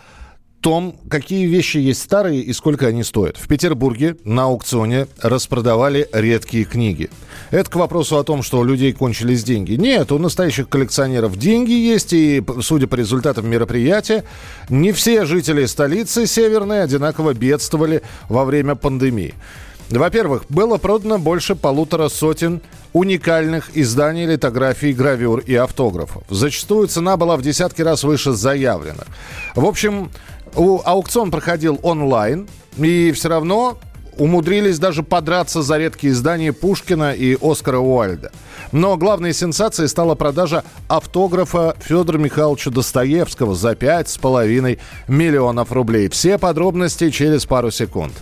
том, 0.62 0.97
какие 1.11 1.47
вещи 1.47 1.78
есть 1.78 2.00
старые 2.00 2.40
и 2.40 2.52
сколько 2.52 2.87
они 2.87 3.02
стоят. 3.02 3.37
В 3.37 3.49
Петербурге 3.49 4.16
на 4.25 4.45
аукционе 4.45 5.09
распродавали 5.21 6.09
редкие 6.12 6.64
книги. 6.64 7.11
Это 7.50 7.69
к 7.69 7.75
вопросу 7.75 8.16
о 8.16 8.25
том, 8.25 8.42
что 8.42 8.61
у 8.61 8.64
людей 8.64 8.92
кончились 8.92 9.42
деньги. 9.42 9.73
Нет, 9.73 10.12
у 10.12 10.19
настоящих 10.19 10.69
коллекционеров 10.69 11.37
деньги 11.37 11.73
есть, 11.73 12.12
и, 12.12 12.42
судя 12.61 12.87
по 12.87 12.95
результатам 12.95 13.50
мероприятия, 13.50 14.25
не 14.69 14.92
все 14.92 15.25
жители 15.25 15.66
столицы 15.66 16.26
Северной 16.26 16.85
одинаково 16.85 17.35
бедствовали 17.35 18.02
во 18.28 18.45
время 18.45 18.76
пандемии. 18.76 19.35
Во-первых, 19.90 20.45
было 20.49 20.78
продано 20.78 21.19
больше 21.19 21.54
полутора 21.54 22.09
сотен 22.09 22.62
уникальных 22.92 23.76
изданий 23.76 24.26
литографий, 24.26 24.92
гравюр 24.92 25.40
и 25.40 25.54
автографов. 25.54 26.23
Зачастую 26.31 26.88
цена 26.88 27.16
была 27.16 27.37
в 27.37 27.42
десятки 27.42 27.83
раз 27.83 28.04
выше 28.04 28.33
заявленных. 28.33 29.07
В 29.54 29.64
общем, 29.64 30.11
аукцион 30.54 31.30
проходил 31.30 31.78
онлайн, 31.82 32.49
и 32.76 33.12
все 33.12 33.28
равно 33.28 33.78
умудрились 34.18 34.78
даже 34.78 35.02
подраться 35.02 35.62
за 35.62 35.78
редкие 35.78 36.12
издания 36.12 36.52
Пушкина 36.52 37.12
и 37.12 37.37
Оскара 37.40 37.78
Уальда. 37.78 38.30
Но 38.71 38.97
главной 38.97 39.35
сенсацией 39.35 39.88
стала 39.88 40.14
продажа 40.14 40.64
автографа 40.88 41.76
Федора 41.80 42.18
Михайловича 42.18 42.71
Достоевского 42.71 43.54
за 43.54 43.75
пять 43.75 44.09
с 44.09 44.18
половиной 44.18 44.78
миллионов 45.09 45.73
рублей. 45.73 46.09
Все 46.09 46.38
подробности 46.38 47.11
через 47.11 47.47
пару 47.47 47.71
секунд. 47.71 48.12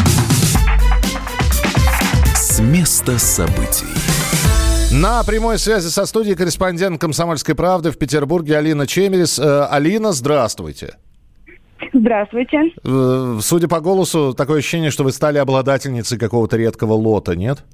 С 2.34 2.60
места 2.60 3.18
событий. 3.18 3.86
На 4.92 5.22
прямой 5.22 5.58
связи 5.58 5.88
со 5.88 6.04
студией 6.04 6.34
корреспондент 6.34 7.00
«Комсомольской 7.00 7.54
правды» 7.54 7.92
в 7.92 7.98
Петербурге 7.98 8.58
Алина 8.58 8.88
Чемерис. 8.88 9.38
Э, 9.38 9.68
Алина, 9.70 10.12
здравствуйте. 10.12 10.86
Здравствуйте. 10.86 11.09
Э, 12.84 13.38
судя 13.40 13.68
по 13.68 13.80
голосу, 13.80 14.34
такое 14.34 14.58
ощущение, 14.58 14.90
что 14.90 15.04
вы 15.04 15.12
стали 15.12 15.38
обладательницей 15.38 16.18
какого-то 16.18 16.56
редкого 16.56 16.92
лота, 16.92 17.36
нет? 17.36 17.64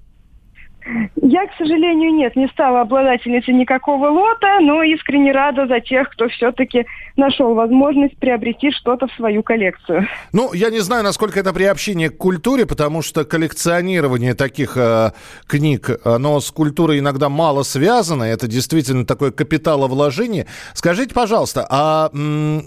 Я, 1.21 1.47
к 1.47 1.51
сожалению, 1.59 2.15
нет, 2.15 2.37
не 2.37 2.47
стала 2.49 2.83
обладательницей 2.83 3.53
никакого 3.55 4.09
лота, 4.09 4.61
но 4.61 4.83
искренне 4.85 5.33
рада 5.33 5.67
за 5.67 5.81
тех, 5.81 6.09
кто 6.11 6.29
все-таки 6.29 6.87
нашел 7.17 7.55
возможность 7.55 8.17
приобрести 8.19 8.71
что-то 8.71 9.09
в 9.09 9.13
свою 9.15 9.43
коллекцию. 9.43 10.07
Ну, 10.33 10.53
я 10.53 10.71
не 10.71 10.81
знаю, 10.81 11.03
насколько 11.03 11.41
это 11.41 11.53
приобщение 11.53 12.11
к 12.11 12.17
культуре, 12.17 12.67
потому 12.67 13.03
что 13.03 13.25
коллекционирование 13.25 14.35
таких 14.35 14.77
э, 14.77 15.11
книг, 15.47 15.91
оно 16.05 16.39
с 16.41 16.51
культурой 16.53 17.01
иногда 17.01 17.29
мало 17.29 17.65
связано, 17.65 18.23
это 18.23 18.47
действительно 18.47 19.05
такое 19.05 19.33
капиталовложение. 19.33 20.47
Скажите, 20.75 21.15
пожалуйста, 21.15 21.67
а 21.69 22.11
м- 22.15 22.63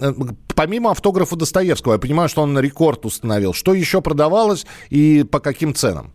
помимо 0.54 0.90
автографа 0.90 1.36
Достоевского, 1.36 1.94
я 1.94 1.98
понимаю, 1.98 2.28
что 2.28 2.42
он 2.42 2.58
рекорд 2.58 3.06
установил, 3.06 3.54
что 3.54 3.72
еще 3.72 4.02
продавалось 4.02 4.66
и 4.90 5.24
по 5.24 5.40
каким 5.40 5.74
ценам? 5.74 6.12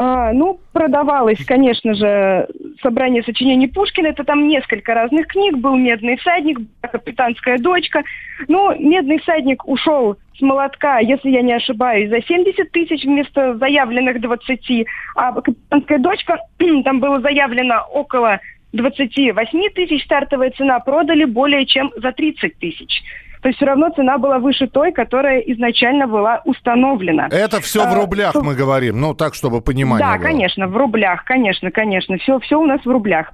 А, 0.00 0.32
ну, 0.32 0.60
продавалось, 0.72 1.44
конечно 1.44 1.92
же, 1.92 2.46
собрание 2.80 3.24
сочинений 3.24 3.66
Пушкина. 3.66 4.06
Это 4.06 4.22
там 4.22 4.46
несколько 4.46 4.94
разных 4.94 5.26
книг. 5.26 5.56
Был 5.56 5.74
«Медный 5.74 6.16
всадник», 6.18 6.60
«Капитанская 6.80 7.58
дочка». 7.58 8.04
Ну, 8.46 8.72
«Медный 8.78 9.18
всадник» 9.18 9.66
ушел 9.66 10.16
с 10.38 10.40
молотка, 10.40 11.00
если 11.00 11.30
я 11.30 11.42
не 11.42 11.52
ошибаюсь, 11.52 12.10
за 12.10 12.22
70 12.22 12.70
тысяч 12.70 13.02
вместо 13.02 13.56
заявленных 13.56 14.20
20. 14.20 14.86
А 15.16 15.32
«Капитанская 15.32 15.98
дочка», 15.98 16.38
там 16.84 17.00
было 17.00 17.20
заявлено 17.20 17.84
около 17.92 18.38
28 18.74 19.70
тысяч 19.74 20.04
стартовая 20.04 20.52
цена, 20.52 20.78
продали 20.78 21.24
более 21.24 21.66
чем 21.66 21.90
за 21.96 22.12
30 22.12 22.56
тысяч 22.60 23.02
то 23.42 23.48
есть 23.48 23.56
все 23.56 23.66
равно 23.66 23.90
цена 23.90 24.18
была 24.18 24.38
выше 24.38 24.66
той, 24.66 24.92
которая 24.92 25.40
изначально 25.40 26.06
была 26.06 26.42
установлена. 26.44 27.28
Это 27.30 27.60
все 27.60 27.84
в 27.84 27.92
а, 27.92 27.94
рублях 27.94 28.34
а, 28.34 28.42
мы 28.42 28.54
говорим, 28.54 29.00
ну 29.00 29.14
так, 29.14 29.34
чтобы 29.34 29.60
понимание 29.60 30.06
Да, 30.06 30.16
было. 30.16 30.24
конечно, 30.24 30.66
в 30.66 30.76
рублях, 30.76 31.24
конечно, 31.24 31.70
конечно, 31.70 32.16
все, 32.18 32.38
все 32.40 32.60
у 32.60 32.66
нас 32.66 32.80
в 32.84 32.90
рублях. 32.90 33.32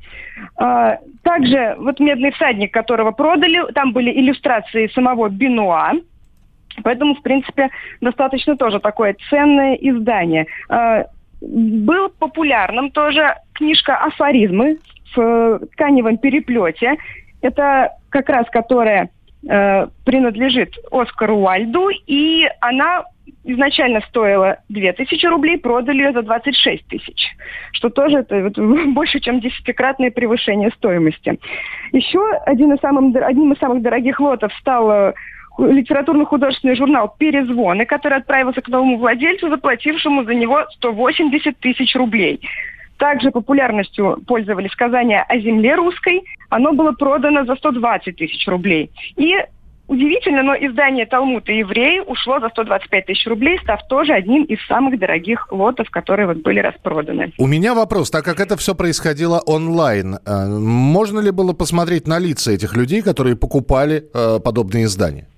А, 0.57 0.99
также 1.23 1.77
вот 1.79 2.01
«Медный 2.01 2.33
всадник», 2.33 2.73
которого 2.73 3.13
продали, 3.13 3.73
там 3.73 3.93
были 3.93 4.11
иллюстрации 4.11 4.89
самого 4.89 5.29
Бенуа, 5.29 5.93
поэтому, 6.83 7.15
в 7.15 7.23
принципе, 7.23 7.71
достаточно 8.01 8.57
тоже 8.57 8.81
такое 8.81 9.17
ценное 9.31 9.75
издание. 9.75 10.47
А, 10.69 11.05
был 11.41 12.09
популярным 12.11 12.91
тоже 12.91 13.35
книжка 13.55 13.97
«Афоризмы» 13.97 14.79
в 15.15 15.61
тканевом 15.73 16.19
переплете. 16.19 16.97
Это 17.41 17.93
как 18.09 18.29
раз 18.29 18.47
которая 18.51 19.11
э, 19.49 19.87
принадлежит 20.05 20.75
Оскару 20.91 21.37
Уальду, 21.37 21.89
и 22.07 22.47
она 22.61 23.05
изначально 23.45 24.01
стоила 24.09 24.59
2000 24.69 25.27
рублей, 25.27 25.59
продали 25.59 26.03
ее 26.03 26.13
за 26.13 26.23
26 26.23 26.87
тысяч, 26.89 27.29
что 27.73 27.91
тоже 27.91 28.19
это 28.19 28.43
вот 28.43 28.59
больше, 28.95 29.21
чем 29.21 29.41
десятикратное 29.41 30.11
превышение 30.11 30.71
стоимости. 30.71 31.39
Еще 31.93 32.21
один 32.47 32.73
из 32.73 32.81
самых, 32.81 33.15
одним 33.23 33.53
из 33.53 33.59
самых 33.59 33.83
дорогих 33.83 34.19
лотов 34.21 34.53
стал 34.55 34.91
э, 34.91 35.13
литературно-художественный 35.59 36.77
журнал 36.77 37.15
«Перезвоны», 37.19 37.87
который 37.87 38.19
отправился 38.19 38.61
к 38.61 38.69
новому 38.69 38.97
владельцу, 38.99 39.49
заплатившему 39.49 40.25
за 40.25 40.35
него 40.35 40.65
180 40.77 41.59
тысяч 41.59 41.95
рублей. 41.95 42.41
Также 42.99 43.31
популярностью 43.31 44.23
пользовались 44.27 44.71
сказания 44.73 45.23
о 45.23 45.39
земле 45.39 45.75
русской. 45.75 46.23
Оно 46.49 46.73
было 46.73 46.93
продано 46.93 47.45
за 47.45 47.57
120 47.57 48.17
тысяч 48.17 48.47
рублей. 48.47 48.91
И 49.17 49.35
Удивительно, 49.87 50.43
но 50.43 50.55
издание 50.55 51.05
«Талмуд 51.05 51.49
и 51.51 51.59
евреи» 51.59 52.01
ушло 52.01 52.41
за 52.41 52.49
125 52.49 53.07
тысяч 53.07 53.27
рублей, 53.27 53.59
став 53.63 53.87
тоже 53.87 54.15
одним 54.15 54.45
из 54.45 54.59
самых 54.67 54.99
дорогих 54.99 55.53
лотов, 55.53 55.91
которые 55.91 56.27
вот 56.27 56.39
были 56.39 56.61
распроданы. 56.61 57.33
У 57.37 57.47
меня 57.47 57.75
вопрос, 57.75 58.11
так 58.11 58.25
как 58.25 58.41
это 58.41 58.57
все 58.57 58.75
происходило 58.75 59.43
онлайн, 59.45 60.15
э, 60.25 60.47
можно 60.47 61.19
ли 61.21 61.31
было 61.31 61.53
посмотреть 61.53 62.09
на 62.09 62.19
лица 62.19 62.53
этих 62.53 62.75
людей, 62.75 63.03
которые 63.03 63.37
покупали 63.37 64.05
э, 64.15 64.41
подобные 64.43 64.85
издания? 64.85 65.29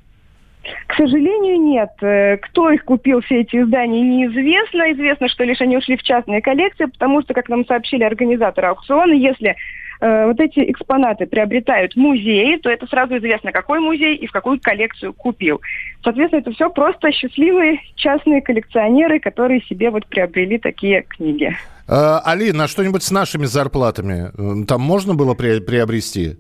К 0.87 0.95
сожалению, 0.95 1.61
нет. 1.61 1.91
Э, 2.01 2.37
кто 2.39 2.71
их 2.71 2.85
купил, 2.85 3.21
все 3.23 3.41
эти 3.41 3.57
издания, 3.57 4.01
неизвестно. 4.01 4.93
Известно, 4.93 5.29
что 5.29 5.45
лишь 5.45 5.61
они 5.61 5.77
ушли 5.77 5.97
в 5.97 6.03
частные 6.03 6.41
коллекции, 6.41 6.87
потому 6.87 7.23
что, 7.23 7.35
как 7.35 7.49
нам 7.49 7.65
сообщили 7.67 8.03
организаторы 8.03 8.69
аукциона, 8.69 9.13
если 9.13 9.57
э, 10.01 10.27
вот 10.27 10.41
эти 10.41 10.71
экспонаты 10.71 11.27
приобретают 11.27 11.97
музеи, 11.97 12.57
то 12.57 12.71
это 12.71 12.87
сразу 12.87 13.17
известно, 13.19 13.53
какой 13.53 13.81
музей 13.81 14.17
и 14.17 14.27
в 14.27 14.33
какую 14.33 14.61
коллекцию 14.61 15.13
купил. 15.13 15.61
Соответственно, 16.03 16.41
это 16.41 16.53
все 16.53 16.71
просто 16.71 17.13
счастливые 17.13 17.81
частные 17.95 18.43
коллекционеры, 18.43 19.21
которые 19.21 19.63
себе 19.63 19.91
вот 19.91 20.07
приобрели 20.07 20.59
такие 20.59 21.03
книги. 21.03 21.57
Э, 21.89 22.19
Алина, 22.25 22.65
а 22.65 22.69
что-нибудь 22.69 23.03
с 23.03 23.11
нашими 23.11 23.45
зарплатами? 23.45 24.65
Там 24.67 24.81
можно 24.81 25.15
было 25.15 25.35
приобрести? 25.35 26.37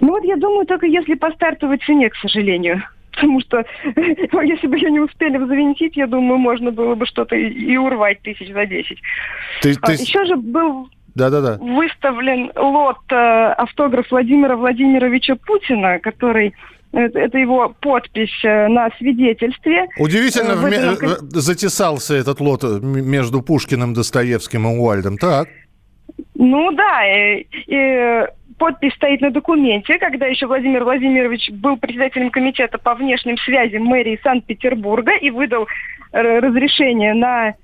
Ну 0.00 0.10
вот 0.10 0.24
я 0.24 0.36
думаю, 0.36 0.66
только 0.66 0.86
если 0.86 1.14
по 1.14 1.30
стартовой 1.32 1.78
цене, 1.78 2.10
к 2.10 2.16
сожалению. 2.16 2.82
Потому 3.12 3.40
что 3.40 3.64
если 3.84 4.66
бы 4.66 4.76
ее 4.76 4.90
не 4.90 5.00
успели 5.00 5.38
завинтить, 5.38 5.96
я 5.96 6.06
думаю, 6.06 6.38
можно 6.38 6.70
было 6.70 6.94
бы 6.94 7.06
что-то 7.06 7.36
и 7.36 7.76
урвать 7.76 8.20
тысяч 8.22 8.52
за 8.52 8.66
десять. 8.66 8.98
Ты, 9.60 9.74
а, 9.80 9.86
ты... 9.86 9.92
Еще 9.94 10.24
же 10.24 10.36
был 10.36 10.88
да, 11.14 11.30
да, 11.30 11.40
да. 11.40 11.58
выставлен 11.58 12.50
лот 12.56 13.00
э, 13.10 13.14
автограф 13.14 14.10
Владимира 14.10 14.56
Владимировича 14.56 15.36
Путина, 15.36 15.98
который 15.98 16.54
это, 16.92 17.18
это 17.18 17.38
его 17.38 17.74
подпись 17.80 18.44
э, 18.44 18.68
на 18.68 18.90
свидетельстве. 18.98 19.88
Удивительно, 19.98 20.52
э, 20.52 20.68
этом... 20.68 21.08
Э, 21.08 21.16
затесался 21.40 22.14
этот 22.14 22.40
лот 22.40 22.64
между 22.82 23.42
Пушкиным, 23.42 23.94
Достоевским 23.94 24.66
и 24.66 24.78
Уальдом. 24.78 25.16
Так. 25.16 25.48
Ну 26.34 26.72
да, 26.72 27.06
и, 27.06 27.46
и 27.66 28.26
подпись 28.58 28.94
стоит 28.94 29.20
на 29.20 29.30
документе, 29.30 29.98
когда 29.98 30.26
еще 30.26 30.46
Владимир 30.46 30.84
Владимирович 30.84 31.50
был 31.50 31.76
председателем 31.76 32.30
комитета 32.30 32.78
по 32.78 32.94
внешним 32.94 33.36
связям 33.38 33.84
мэрии 33.84 34.20
Санкт-Петербурга 34.22 35.12
и 35.12 35.30
выдал 35.30 35.66
э, 36.12 36.20
разрешение 36.20 37.14
на 37.14 37.54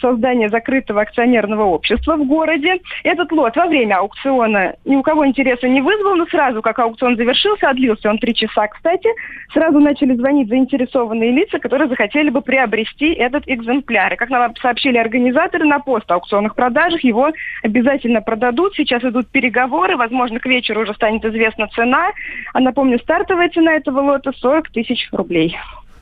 создания 0.00 0.48
закрытого 0.48 1.02
акционерного 1.02 1.64
общества 1.64 2.16
в 2.16 2.26
городе. 2.26 2.80
Этот 3.04 3.32
лот 3.32 3.56
во 3.56 3.66
время 3.66 3.96
аукциона 3.96 4.74
ни 4.84 4.96
у 4.96 5.02
кого 5.02 5.26
интереса 5.26 5.68
не 5.68 5.80
вызвал, 5.80 6.16
но 6.16 6.26
сразу, 6.26 6.62
как 6.62 6.78
аукцион 6.78 7.16
завершился, 7.16 7.70
отлился 7.70 8.10
он 8.10 8.18
три 8.18 8.34
часа, 8.34 8.66
кстати, 8.68 9.08
сразу 9.52 9.78
начали 9.78 10.14
звонить 10.14 10.48
заинтересованные 10.48 11.32
лица, 11.32 11.58
которые 11.58 11.88
захотели 11.88 12.30
бы 12.30 12.42
приобрести 12.42 13.12
этот 13.12 13.44
экземпляр. 13.46 14.14
И 14.14 14.16
как 14.16 14.30
нам 14.30 14.54
сообщили 14.56 14.98
организаторы, 14.98 15.64
на 15.64 15.78
пост-аукционных 15.80 16.54
продажах 16.54 17.02
его 17.04 17.30
обязательно 17.62 18.20
продадут. 18.20 18.74
Сейчас 18.76 19.02
идут 19.04 19.28
переговоры, 19.28 19.96
возможно, 19.96 20.40
к 20.40 20.46
вечеру 20.46 20.82
уже 20.82 20.94
станет 20.94 21.24
известна 21.24 21.68
цена. 21.68 22.10
А 22.52 22.60
напомню, 22.60 22.98
стартовая 22.98 23.48
цена 23.50 23.74
этого 23.74 24.00
лота 24.00 24.32
40 24.32 24.70
тысяч 24.70 25.08
рублей. 25.12 25.56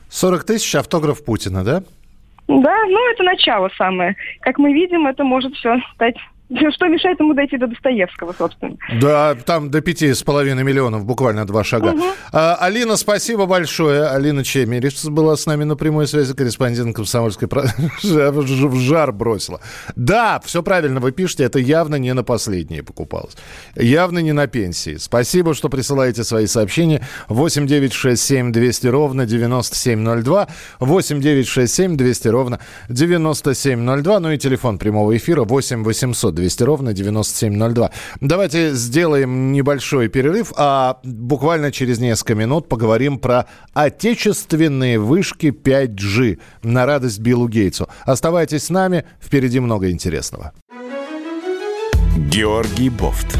40 0.09 0.43
тысяч 0.45 0.75
автограф 0.75 1.23
Путина, 1.23 1.63
да? 1.63 1.83
Да, 2.47 2.85
ну 2.85 3.11
это 3.11 3.23
начало 3.23 3.69
самое. 3.77 4.15
Как 4.41 4.57
мы 4.57 4.73
видим, 4.73 5.05
это 5.05 5.23
может 5.23 5.53
все 5.55 5.79
стать 5.93 6.15
Что 6.75 6.87
мешает 6.87 7.19
ему 7.19 7.33
дойти 7.33 7.57
до 7.57 7.67
Достоевского, 7.67 8.33
собственно? 8.37 8.77
Да, 9.01 9.35
там 9.35 9.69
до 9.69 9.81
пяти 9.81 10.13
с 10.13 10.23
половиной 10.23 10.63
миллионов, 10.63 11.05
буквально 11.05 11.45
два 11.45 11.63
шага. 11.63 11.89
Угу. 11.89 12.03
А, 12.31 12.55
Алина, 12.55 12.95
спасибо 12.95 13.45
большое. 13.45 14.07
Алина 14.07 14.43
Чемерич 14.43 15.03
была 15.05 15.35
с 15.35 15.45
нами 15.45 15.65
на 15.65 15.75
прямой 15.75 16.07
связи, 16.07 16.33
корреспондент 16.33 16.95
комсомольской 16.95 17.49
в 18.03 18.75
жар 18.79 19.11
бросила. 19.11 19.59
Да, 19.95 20.39
все 20.45 20.63
правильно 20.63 21.01
вы 21.01 21.11
пишете, 21.11 21.43
это 21.43 21.59
явно 21.59 21.95
не 21.95 22.13
на 22.13 22.23
последние 22.23 22.81
покупалось. 22.81 23.35
Явно 23.75 24.19
не 24.19 24.31
на 24.31 24.47
пенсии. 24.47 24.95
Спасибо, 24.95 25.53
что 25.53 25.67
присылаете 25.67 26.23
свои 26.23 26.47
сообщения. 26.47 27.01
8 27.27 27.67
9 27.67 27.93
6 27.93 28.21
7 28.21 28.51
200 28.53 28.87
ровно 28.87 29.25
9702. 29.25 30.47
8 30.79 31.21
9 31.21 31.47
6 31.47 31.73
7 31.73 31.97
200 31.97 32.27
ровно 32.29 32.59
9702. 32.87 34.19
Ну 34.19 34.31
и 34.31 34.37
телефон 34.37 34.77
прямого 34.77 35.15
эфира 35.15 35.43
8 35.43 35.83
800 35.83 36.36
200 36.37 36.63
ровно 36.63 36.93
9702. 36.93 37.91
Давайте 38.21 38.73
сделаем 38.73 39.51
небольшой 39.51 40.07
перерыв, 40.07 40.53
а 40.55 40.99
буквально 41.03 41.71
через 41.71 41.99
несколько 41.99 42.35
минут 42.35 42.69
поговорим 42.69 43.17
про 43.19 43.47
отечественные 43.73 44.99
вышки 44.99 45.47
5G 45.47 46.39
на 46.63 46.85
радость 46.85 47.19
Биллу 47.19 47.49
Гейтсу. 47.49 47.89
Оставайтесь 48.05 48.65
с 48.65 48.69
нами, 48.69 49.03
впереди 49.21 49.59
много 49.59 49.89
интересного. 49.89 50.53
Георгий 52.17 52.89
Бофт. 52.89 53.37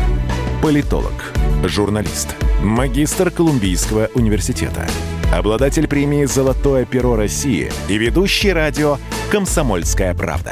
Политолог, 0.61 1.33
журналист, 1.63 2.35
магистр 2.63 3.29
Колумбийского 3.29 4.09
университета, 4.15 4.87
обладатель 5.31 5.87
премии 5.87 6.25
«Золотое 6.25 6.85
перо 6.85 7.15
России» 7.15 7.71
и 7.89 7.97
ведущий 7.97 8.51
радио 8.51 8.97
«Комсомольская 9.31 10.15
правда» 10.15 10.51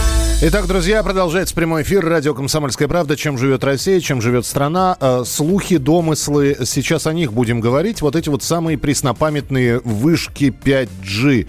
Итак, 0.43 0.65
друзья, 0.65 1.03
продолжается 1.03 1.53
прямой 1.53 1.83
эфир. 1.83 2.03
Радио 2.03 2.33
«Комсомольская 2.33 2.87
правда». 2.87 3.15
Чем 3.15 3.37
живет 3.37 3.63
Россия, 3.63 3.99
чем 3.99 4.23
живет 4.23 4.43
страна. 4.43 4.97
Э, 4.99 5.21
слухи, 5.23 5.77
домыслы. 5.77 6.57
Сейчас 6.65 7.05
о 7.05 7.13
них 7.13 7.31
будем 7.31 7.59
говорить. 7.59 8.01
Вот 8.01 8.15
эти 8.15 8.27
вот 8.27 8.41
самые 8.41 8.79
преснопамятные 8.79 9.77
вышки 9.81 10.45
5G. 10.45 11.47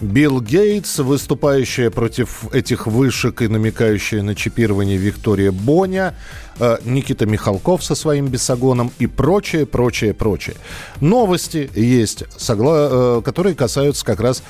Билл 0.00 0.40
Гейтс, 0.40 1.00
выступающая 1.00 1.90
против 1.90 2.54
этих 2.54 2.86
вышек 2.86 3.42
и 3.42 3.48
намекающая 3.48 4.22
на 4.22 4.36
чипирование 4.36 4.96
Виктория 4.96 5.50
Боня, 5.50 6.14
э, 6.60 6.78
Никита 6.84 7.26
Михалков 7.26 7.82
со 7.82 7.96
своим 7.96 8.28
бесогоном 8.28 8.92
и 9.00 9.08
прочее, 9.08 9.66
прочее, 9.66 10.14
прочее. 10.14 10.54
Новости 11.00 11.68
есть, 11.74 12.22
э, 12.22 13.22
которые 13.24 13.56
касаются 13.56 14.04
как 14.04 14.20
раз 14.20 14.44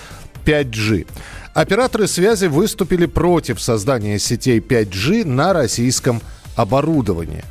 5G. 0.45 1.07
Операторы 1.55 2.07
связи 2.07 2.47
выступили 2.47 3.07
против 3.07 3.61
создания 3.61 4.19
сетей 4.21 4.61
5G 4.61 5.25
на 5.25 5.53
российском 5.53 6.23
оборудовании. 6.55 7.45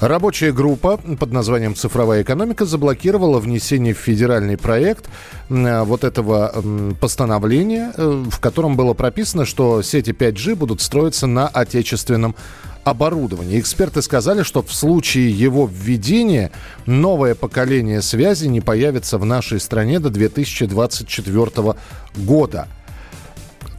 Рабочая 0.00 0.52
группа 0.52 0.96
под 0.96 1.32
названием 1.32 1.76
«Цифровая 1.76 2.22
экономика» 2.22 2.64
заблокировала 2.64 3.38
внесение 3.38 3.94
в 3.94 3.98
федеральный 3.98 4.58
проект 4.58 5.08
э, 5.48 5.82
вот 5.84 6.02
этого 6.02 6.52
постановления, 7.00 7.92
э, 7.96 8.24
в 8.28 8.40
котором 8.40 8.76
было 8.76 8.92
прописано, 8.92 9.46
что 9.46 9.82
сети 9.82 10.10
5G 10.10 10.56
будут 10.56 10.80
строиться 10.80 11.28
на 11.28 11.46
отечественном 11.46 12.34
оборудовании. 12.82 13.60
Эксперты 13.60 14.02
сказали, 14.02 14.42
что 14.42 14.62
в 14.62 14.74
случае 14.74 15.30
его 15.30 15.70
введения 15.72 16.50
новое 16.86 17.36
поколение 17.36 18.02
связи 18.02 18.46
не 18.46 18.60
появится 18.60 19.16
в 19.16 19.24
нашей 19.24 19.60
стране 19.60 20.00
до 20.00 20.10
2024 20.10 21.74
года. 22.16 22.68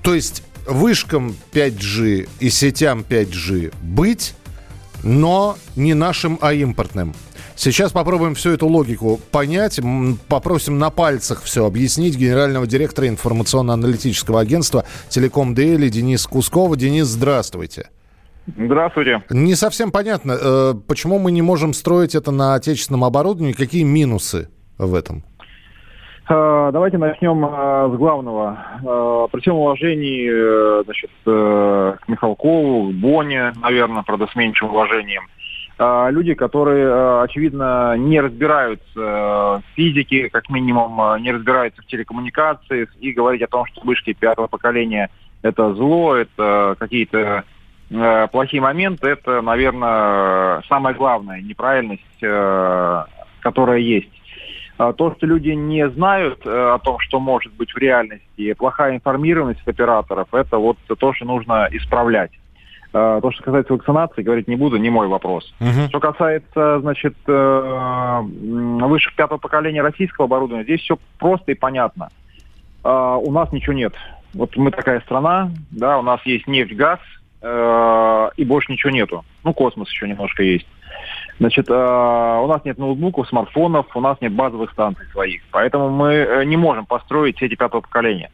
То 0.06 0.13
есть 0.13 0.44
вышкам 0.68 1.36
5G 1.52 2.30
и 2.39 2.50
сетям 2.52 3.04
5G 3.10 3.74
быть, 3.82 4.36
но 5.04 5.58
не 5.76 5.96
нашим, 5.96 6.38
а 6.41 6.54
импортным. 6.54 7.15
Сейчас 7.56 7.91
попробуем 7.91 8.36
всю 8.36 8.52
эту 8.52 8.68
логику 8.68 9.20
понять. 9.32 9.80
Попросим 10.28 10.78
на 10.78 10.91
пальцах 10.91 11.41
все 11.41 11.65
объяснить 11.65 12.18
генерального 12.18 12.68
директора 12.68 13.08
информационно-аналитического 13.08 14.41
агентства 14.41 14.86
«Телеком 15.10 15.56
Дейли» 15.56 15.89
Денис 15.89 16.28
Кускова. 16.28 16.78
Денис, 16.78 17.08
здравствуйте. 17.08 17.89
Здравствуйте. 18.46 19.24
Не 19.32 19.56
совсем 19.56 19.91
понятно, 19.91 20.38
э, 20.39 20.74
почему 20.86 21.18
мы 21.18 21.32
не 21.32 21.41
можем 21.41 21.74
строить 21.74 22.13
это 22.13 22.30
на 22.30 22.54
отечественном 22.54 23.04
оборудовании, 23.06 23.54
какие 23.54 23.82
минусы 23.82 24.50
в 24.78 24.94
этом? 24.94 25.24
Э, 26.28 26.72
давайте 26.74 26.98
начнем 26.98 27.46
э, 27.46 27.90
с 27.94 27.98
главного. 27.98 28.58
Э, 28.84 29.28
при 29.32 29.42
всем 29.42 29.56
уважении 29.56 30.84
значит, 30.84 31.12
к 31.24 32.00
Михалкову, 32.08 32.92
Боне, 32.94 33.54
наверное, 33.62 34.02
правда, 34.02 34.28
с 34.28 34.36
меньшим 34.36 34.70
уважением. 34.70 35.24
Люди, 35.78 36.36
которые, 36.36 37.22
очевидно, 37.22 37.98
не 37.98 38.22
разбираются 38.22 38.94
в 38.96 39.64
физике, 39.76 40.30
как 40.30 40.50
минимум, 40.50 41.22
не 41.22 41.34
разбираются 41.34 41.82
в 41.82 41.86
телекоммуникации, 41.88 42.88
и 43.02 43.12
говорить 43.12 43.42
о 43.42 43.48
том, 43.48 43.66
что 43.66 43.82
вышки 43.82 44.14
пятого 44.14 44.48
поколения– 44.48 45.10
это 45.42 45.74
зло, 45.74 46.16
это 46.16 46.78
какие-то 46.80 47.44
плохие 48.32 48.62
моменты, 48.62 49.10
это, 49.10 49.42
наверное, 49.42 50.62
самая 50.70 50.94
главная 50.94 51.42
неправильность, 51.42 52.24
которая 53.42 53.80
есть. 53.80 54.08
А, 54.78 54.94
то, 54.94 55.14
что 55.16 55.26
люди 55.26 55.50
не 55.50 55.90
знают 55.90 56.46
э, 56.46 56.50
о 56.50 56.80
том, 56.80 57.00
что 57.00 57.20
может 57.20 57.54
быть 57.54 57.72
в 57.72 57.78
реальности, 57.78 58.54
плохая 58.54 58.96
информированность 58.96 59.66
операторов, 59.66 60.34
это 60.34 60.58
вот 60.58 60.78
то, 60.86 61.14
что 61.14 61.26
нужно 61.26 61.70
исправлять. 61.72 62.32
А, 62.92 63.22
то, 63.22 63.32
что 63.32 63.44
касается 63.44 63.74
вакцинации, 63.74 64.22
говорить 64.22 64.48
не 64.48 64.56
буду, 64.56 64.78
не 64.78 64.90
мой 64.90 65.08
вопрос. 65.08 65.54
Uh-huh. 65.60 65.88
Что 65.90 66.00
касается, 66.00 66.80
значит, 66.80 67.16
э, 67.28 68.22
высших 68.22 69.16
пятого 69.16 69.38
поколения 69.38 69.82
российского 69.82 70.26
оборудования, 70.26 70.64
здесь 70.64 70.82
все 70.82 70.98
просто 71.20 71.54
и 71.54 71.56
понятно. 71.56 72.10
А, 72.84 73.18
у 73.18 73.32
нас 73.32 73.52
ничего 73.52 73.74
нет. 73.74 73.94
Вот 74.34 74.56
мы 74.58 74.72
такая 74.72 75.00
страна, 75.02 75.52
да, 75.72 75.98
у 76.00 76.02
нас 76.02 76.20
есть 76.26 76.48
нефть, 76.48 76.74
газ, 76.76 77.00
э, 77.42 78.30
и 78.36 78.44
больше 78.44 78.72
ничего 78.74 78.92
нету. 78.92 79.24
Ну, 79.44 79.54
космос 79.54 79.90
еще 79.90 80.08
немножко 80.08 80.44
есть. 80.44 80.68
Значит, 81.39 81.69
э, 81.69 81.74
у 81.74 82.48
нас 82.48 82.63
нет 82.63 82.78
ноутбуков, 82.78 83.28
смартфонов, 83.28 83.88
у 83.95 84.00
нас 84.00 84.17
нет 84.21 84.34
базовых 84.34 84.71
станций 84.71 85.06
своих. 85.12 85.41
Поэтому 85.52 85.89
мы 85.89 86.13
э, 86.13 86.43
не 86.45 86.56
можем 86.56 86.86
построить 86.86 87.38
сети 87.38 87.56
пятого 87.56 87.82
поколения. 87.82 88.32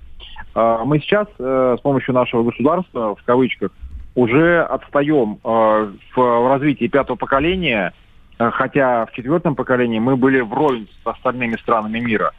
Э, 0.53 0.81
мы 0.85 0.99
сейчас 0.99 1.27
с 1.37 1.79
помощью 1.81 2.13
нашего 2.13 2.43
государства, 2.43 3.15
в 3.15 3.23
кавычках, 3.23 3.71
уже 4.13 4.61
отстаем 4.61 5.37
в 5.41 6.49
развитии 6.49 6.87
пятого 6.87 7.15
поколения, 7.15 7.93
хотя 8.37 9.05
в 9.05 9.13
четвертом 9.13 9.55
поколении 9.55 9.99
мы 9.99 10.17
были 10.17 10.41
вровень 10.41 10.89
с 11.01 11.07
остальными 11.07 11.55
странами 11.55 11.99
мира. 11.99 12.33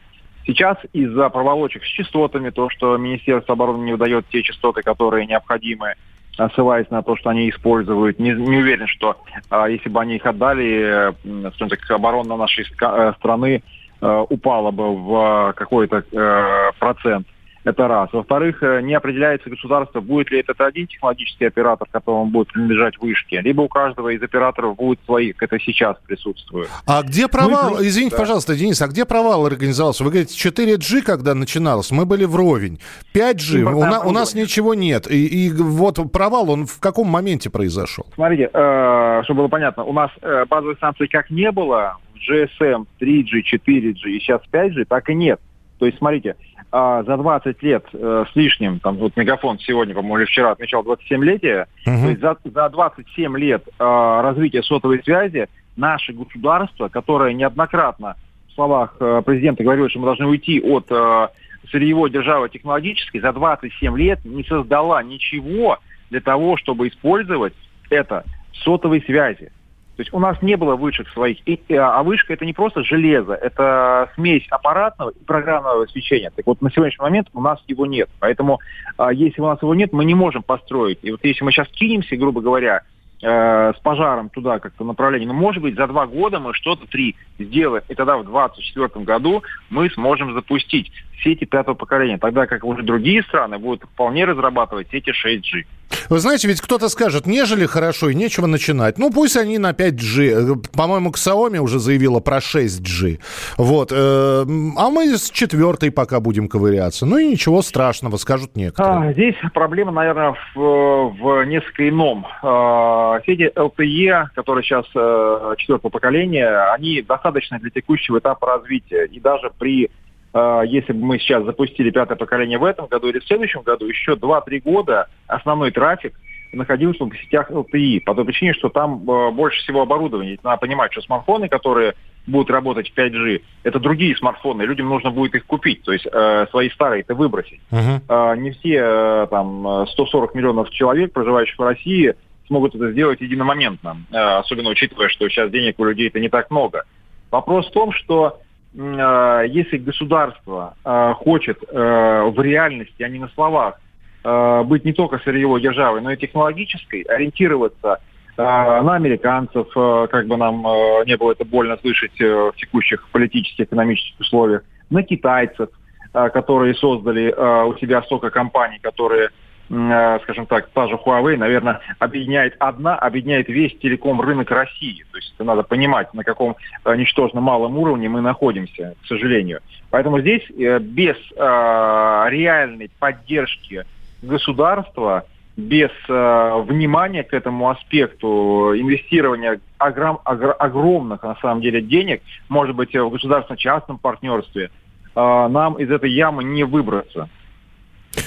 Сейчас 0.46 0.77
из-за 0.92 1.31
проволочек 1.31 1.83
с 1.85 1.87
частотами, 1.87 2.51
то, 2.51 2.68
что 2.68 2.98
Министерство 2.98 3.55
обороны 3.55 3.85
не 3.85 3.92
выдает 3.92 4.27
те 4.29 4.42
частоты, 4.42 4.83
которые 4.83 5.25
необходимы, 5.25 5.94
ссылаясь 6.37 6.90
на 6.90 7.03
то, 7.03 7.16
что 7.16 7.31
они 7.31 7.51
используют. 7.51 8.18
Не, 8.18 8.33
не 8.33 8.59
уверен, 8.59 8.87
что 8.87 9.16
э, 9.51 9.66
если 9.71 9.88
бы 9.88 10.01
они 10.01 10.16
их 10.16 10.27
отдали, 10.27 11.12
э, 11.25 11.51
так, 11.68 11.90
оборона 11.90 12.37
нашей 12.37 12.64
э, 12.64 13.12
страны 13.18 13.62
э, 14.01 14.25
упала 14.29 14.71
бы 14.71 14.97
в 14.97 15.53
какой-то 15.57 16.05
э, 16.11 16.71
процент. 16.79 17.27
Это 17.64 17.87
раз. 17.87 18.12
Во-вторых, 18.12 18.62
э, 18.62 18.81
не 18.83 18.94
определяется 18.94 19.48
государство, 19.48 20.01
будет 20.01 20.31
ли 20.31 20.40
это 20.40 20.53
один 20.66 20.88
технологический 20.88 21.44
оператор, 21.44 21.87
которому 21.90 22.27
будет 22.27 22.48
принадлежать 22.48 22.98
вышки, 22.98 23.37
либо 23.37 23.62
у 23.62 23.68
каждого 23.68 24.09
из 24.09 24.22
операторов 24.22 24.77
будет 24.77 24.98
свои, 25.05 25.33
как 25.33 25.53
это 25.53 25.62
сейчас 25.62 25.96
присутствует. 26.07 26.68
А 26.87 27.03
где 27.03 27.29
провал, 27.29 27.77
ну, 27.77 27.83
извините, 27.83 28.16
да. 28.16 28.22
пожалуйста, 28.22 28.57
Денис, 28.57 28.83
а 28.83 28.88
где 28.88 29.05
провал 29.05 29.46
организовался? 29.46 30.03
Вы 30.03 30.11
говорите, 30.11 30.35
4G, 30.35 31.03
когда 31.03 31.35
начиналось, 31.35 31.92
мы 31.92 32.05
были 32.05 32.25
вровень. 32.25 32.81
5G, 33.14 33.62
у, 33.62 33.85
на, 33.85 34.01
у 34.01 34.11
нас 34.11 34.35
ничего 34.35 34.75
нет. 34.75 35.09
И, 35.09 35.46
и 35.46 35.53
вот 35.53 36.01
провал, 36.12 36.51
он 36.51 36.66
в 36.66 36.81
каком 36.81 37.07
моменте 37.07 37.48
произошел? 37.48 38.07
Смотрите, 38.14 38.51
э, 38.53 39.20
чтобы 39.25 39.42
было 39.42 39.48
понятно, 39.48 39.85
у 39.85 39.92
нас 39.92 40.11
э, 40.20 40.46
базовой 40.46 40.75
станции 40.77 41.07
как 41.07 41.31
не 41.31 41.51
было, 41.53 41.98
GSM, 42.29 42.87
3G, 43.01 43.42
4G 43.53 44.11
и 44.11 44.20
сейчас 44.20 44.40
5G, 44.53 44.85
так 44.87 45.09
и 45.09 45.14
нет. 45.14 45.40
То 45.79 45.87
есть, 45.87 45.98
смотрите, 45.98 46.37
а, 46.73 47.03
за 47.03 47.19
20 47.19 47.63
лет 47.63 47.85
э, 47.93 48.25
с 48.33 48.35
лишним, 48.35 48.81
там 48.81 48.97
вот 48.97 49.15
Мегафон 49.17 49.59
сегодня, 49.59 49.95
по-моему, 49.95 50.19
или 50.19 50.25
вчера 50.25 50.53
отмечал 50.53 50.83
27-летие, 50.83 51.67
uh-huh. 51.87 52.03
то 52.03 52.09
есть 52.09 52.21
за, 52.23 52.37
за 52.45 52.69
27 52.71 53.37
лет 53.37 53.63
э, 53.67 53.73
развития 53.79 54.63
сотовой 54.63 55.03
связи 55.05 55.49
наше 55.77 56.15
государство, 56.15 56.89
которое 56.89 57.35
неоднократно 57.35 58.17
в 58.49 58.55
словах 58.55 58.97
э, 59.01 59.21
президента 59.23 59.63
говорило, 59.63 59.91
что 59.91 59.99
мы 59.99 60.07
должны 60.07 60.27
уйти 60.27 60.63
от 60.63 60.87
э, 60.91 61.29
сырьевой 61.71 62.11
державы 62.11 62.49
технологической, 62.49 63.21
за 63.21 63.35
27 63.35 63.99
лет 63.99 64.25
не 64.25 64.43
создала 64.45 65.03
ничего 65.03 65.79
для 66.09 66.23
того, 66.23 66.57
чтобы 66.57 66.89
использовать 66.89 67.53
это 67.91 68.25
сотовой 68.65 69.03
связи. 69.03 69.53
То 69.96 70.02
есть 70.02 70.12
у 70.12 70.18
нас 70.18 70.40
не 70.40 70.57
было 70.57 70.74
вышек 70.74 71.09
своих. 71.11 71.38
И, 71.46 71.61
а 71.74 72.02
вышка 72.02 72.33
это 72.33 72.46
не 72.46 72.55
просто 72.55 72.83
железо, 72.83 73.35
это 73.35 74.11
смесь 74.14 74.46
аппаратного 74.50 75.11
и 75.11 75.24
программного 75.24 75.85
освещения. 75.85 76.31
Так 76.35 76.46
вот 76.46 76.62
на 76.62 76.70
сегодняшний 76.70 77.02
момент 77.02 77.28
у 77.35 77.40
нас 77.40 77.62
его 77.66 77.85
нет. 77.85 78.09
Поэтому 78.18 78.61
а, 78.96 79.12
если 79.12 79.42
у 79.42 79.46
нас 79.46 79.61
его 79.61 79.74
нет, 79.74 79.92
мы 79.92 80.05
не 80.05 80.14
можем 80.14 80.42
построить. 80.42 80.98
И 81.02 81.11
вот 81.11 81.20
если 81.22 81.44
мы 81.44 81.52
сейчас 81.52 81.68
кинемся, 81.68 82.16
грубо 82.16 82.40
говоря, 82.40 82.83
э, 83.22 83.72
с 83.76 83.81
пожаром 83.83 84.31
туда 84.31 84.59
как-то 84.61 84.85
направление, 84.85 85.28
ну, 85.28 85.35
может 85.35 85.62
быть, 85.62 85.76
за 85.76 85.87
два 85.87 86.07
года 86.07 86.40
мы 86.40 86.55
что-то 86.55 86.87
три 86.87 87.14
сделаем, 87.38 87.85
и 87.88 87.94
тогда 87.94 88.16
в 88.16 88.24
2024 88.24 89.05
году 89.05 89.42
мы 89.68 89.90
сможем 89.90 90.33
запустить 90.33 90.90
сети 91.22 91.44
пятого 91.44 91.74
поколения, 91.74 92.18
тогда 92.18 92.46
как 92.46 92.64
уже 92.64 92.83
другие 92.83 93.22
страны 93.22 93.59
будут 93.59 93.83
вполне 93.85 94.24
разрабатывать 94.24 94.90
сети 94.90 95.11
6G. 95.11 95.64
Вы 96.09 96.18
знаете, 96.18 96.48
ведь 96.48 96.61
кто-то 96.61 96.88
скажет, 96.88 97.26
нежели 97.26 97.66
хорошо 97.66 98.11
и 98.11 98.14
нечего 98.14 98.46
начинать. 98.46 98.98
Ну, 98.98 99.11
пусть 99.11 99.37
они 99.37 99.59
на 99.59 99.70
5G. 99.70 100.68
По-моему, 100.76 101.11
Xiaomi 101.11 101.59
уже 101.59 101.78
заявила 101.78 102.20
про 102.20 102.38
6G. 102.38 103.18
Вот. 103.57 103.92
Э, 103.92 104.44
а 104.76 104.90
мы 104.90 105.16
с 105.16 105.31
четвертой 105.31 105.90
пока 105.90 106.20
будем 106.20 106.48
ковыряться. 106.48 107.07
Ну 107.07 107.18
и 107.18 107.26
ничего 107.26 107.62
страшного, 107.62 108.16
скажут 108.16 108.57
некоторые. 108.57 109.11
А, 109.11 109.12
здесь 109.12 109.37
проблема, 109.52 109.92
наверное, 109.92 110.35
в, 110.55 110.59
в 110.59 111.44
несколько 111.44 111.88
ином. 111.88 112.26
А, 112.42 113.20
сети 113.26 113.50
LTE, 113.55 114.26
которые 114.35 114.64
сейчас 114.64 114.87
э, 114.94 115.55
четвертого 115.59 115.90
поколения, 115.90 116.72
они 116.72 117.02
достаточно 117.02 117.59
для 117.59 117.70
текущего 117.70 118.18
этапа 118.18 118.46
развития. 118.46 119.07
И 119.07 119.20
даже 119.20 119.50
при 119.59 119.90
если 120.35 120.92
бы 120.92 121.05
мы 121.05 121.18
сейчас 121.18 121.45
запустили 121.45 121.90
пятое 121.90 122.16
поколение 122.16 122.59
в 122.59 122.64
этом 122.64 122.87
году 122.87 123.09
или 123.09 123.18
в 123.18 123.27
следующем 123.27 123.62
году, 123.62 123.87
еще 123.87 124.12
2-3 124.12 124.61
года 124.62 125.09
основной 125.27 125.71
трафик 125.73 126.14
находился 126.53 127.05
в 127.05 127.14
сетях 127.16 127.51
LTE, 127.51 128.03
по 128.03 128.14
той 128.14 128.25
причине, 128.25 128.55
что 128.55 128.68
там 128.68 129.09
э, 129.09 129.31
больше 129.31 129.61
всего 129.62 129.83
оборудования. 129.83 130.38
Надо 130.42 130.59
понимать, 130.59 130.92
что 130.92 131.01
смартфоны, 131.03 131.49
которые 131.49 131.95
будут 132.27 132.51
работать 132.51 132.90
в 132.90 132.97
5G, 132.97 133.42
это 133.64 133.81
другие 133.81 134.16
смартфоны, 134.16 134.62
людям 134.62 134.88
нужно 134.88 135.11
будет 135.11 135.35
их 135.35 135.47
купить, 135.47 135.83
то 135.83 135.92
есть 135.92 136.07
э, 136.07 136.47
свои 136.51 136.71
старые-то 136.71 137.14
выбросить. 137.14 137.61
Uh-huh. 137.71 138.01
Э, 138.09 138.37
не 138.37 138.53
все 138.53 138.81
э, 138.81 139.27
там 139.31 139.87
140 139.88 140.35
миллионов 140.35 140.71
человек, 140.71 141.12
проживающих 141.12 141.59
в 141.59 141.62
России, 141.62 142.14
смогут 142.47 142.75
это 142.75 142.92
сделать 142.92 143.21
единомоментно, 143.21 143.97
э, 144.12 144.16
особенно 144.16 144.71
учитывая, 144.71 145.09
что 145.09 145.29
сейчас 145.29 145.51
денег 145.51 145.79
у 145.79 145.85
людей-то 145.85 146.21
не 146.21 146.29
так 146.29 146.51
много. 146.51 146.85
Вопрос 147.31 147.66
в 147.68 147.73
том, 147.73 147.92
что 147.92 148.38
если 148.75 149.77
государство 149.77 150.75
э, 150.85 151.13
хочет 151.17 151.63
э, 151.63 152.31
в 152.35 152.41
реальности, 152.41 153.03
а 153.03 153.09
не 153.09 153.19
на 153.19 153.29
словах, 153.29 153.79
быть 154.25 154.85
не 154.85 154.93
только 154.93 155.19
сырьевой 155.19 155.61
державой, 155.61 156.01
но 156.01 156.13
и 156.13 156.17
технологической, 156.17 157.03
ориентироваться 157.03 157.99
на 158.37 158.95
американцев, 158.95 159.67
как 159.75 160.29
бы 160.29 160.37
нам 160.37 160.63
не 161.07 161.17
было 161.17 161.33
это 161.33 161.45
больно 161.45 161.77
слышать 161.79 162.17
в 162.21 162.53
текущих 162.57 163.09
политических, 163.09 163.65
экономических 163.65 164.21
условиях, 164.21 164.63
на 164.91 165.03
китайцев, 165.03 165.71
которые 166.13 166.77
создали 166.77 167.33
у 167.33 167.77
себя 167.79 168.01
столько 168.03 168.31
компаний, 168.31 168.79
которые 168.81 169.31
Э, 169.31 169.52
скажем 169.68 170.46
так, 170.46 170.68
та 170.68 170.88
же 170.88 170.96
Huawei, 170.96 171.37
наверное, 171.37 171.81
объединяет 171.98 172.57
одна, 172.59 172.96
объединяет 172.96 173.48
весь 173.48 173.79
телеком 173.79 174.20
рынок 174.20 174.51
России. 174.51 175.05
То 175.11 175.16
есть 175.16 175.33
это 175.35 175.44
надо 175.44 175.62
понимать, 175.62 176.12
на 176.14 176.25
каком 176.25 176.57
э, 176.85 176.96
ничтожно 176.96 177.40
малом 177.40 177.79
уровне 177.79 178.09
мы 178.09 178.20
находимся, 178.20 178.94
к 179.03 179.07
сожалению. 179.07 179.61
Поэтому 179.90 180.20
здесь 180.20 180.42
э, 180.51 180.79
без 180.79 181.16
э, 181.16 182.25
реальной 182.29 182.90
поддержки 182.98 183.85
государства, 184.20 185.25
без 185.57 185.90
э, 186.09 186.62
внимания 186.66 187.25
к 187.25 187.35
этому 187.35 187.70
аспекту 187.70 188.72
инвестирования 188.75 189.61
огром, 189.79 190.20
огр, 190.25 190.55
огромных, 190.59 191.22
на 191.22 191.37
самом 191.37 191.61
деле, 191.61 191.83
денег, 191.83 192.22
может 192.48 192.75
быть, 192.75 192.94
в 192.94 193.11
государственно-частном 193.11 193.98
партнерстве, 193.98 194.70
э, 195.14 195.48
нам 195.48 195.75
из 195.75 195.90
этой 195.90 196.11
ямы 196.11 196.44
не 196.44 196.64
выбраться. 196.64 197.29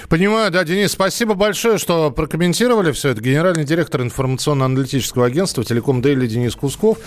Понимаю, 0.09 0.51
да, 0.51 0.63
Денис, 0.63 0.91
спасибо 0.91 1.33
большое, 1.33 1.77
что 1.77 2.11
прокомментировали 2.11 2.91
все 2.91 3.09
это. 3.09 3.21
Генеральный 3.21 3.65
директор 3.65 4.01
информационно-аналитического 4.01 5.25
агентства 5.25 5.63
«Телеком 5.63 6.01
Дейли» 6.01 6.27
Денис 6.27 6.55
Кусков. 6.55 6.99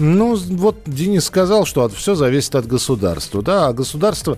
Ну, 0.00 0.34
вот 0.34 0.78
Денис 0.86 1.24
сказал, 1.24 1.64
что 1.64 1.88
все 1.88 2.16
зависит 2.16 2.54
от 2.56 2.66
государства. 2.66 3.42
Да, 3.42 3.68
а 3.68 3.72
государство... 3.72 4.36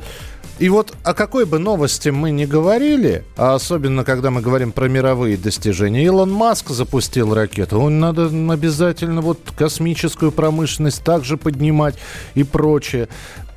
И 0.59 0.71
вот 0.71 0.95
о 1.05 1.13
какой 1.13 1.45
бы 1.45 1.59
новости 1.59 2.09
мы 2.09 2.31
ни 2.31 2.47
говорили, 2.47 3.25
а 3.37 3.55
особенно 3.55 4.05
когда 4.05 4.31
мы 4.31 4.41
говорим 4.41 4.73
про 4.73 4.89
мировые 4.89 5.37
достижения, 5.37 6.03
Илон 6.05 6.33
Маск 6.33 6.71
запустил 6.71 7.35
ракету, 7.35 7.79
он 7.79 8.01
надо 8.01 8.31
обязательно 8.51 9.21
вот 9.21 9.39
космическую 9.55 10.33
промышленность 10.33 11.05
также 11.05 11.37
поднимать 11.37 11.97
и 12.35 12.43
прочее. 12.43 13.09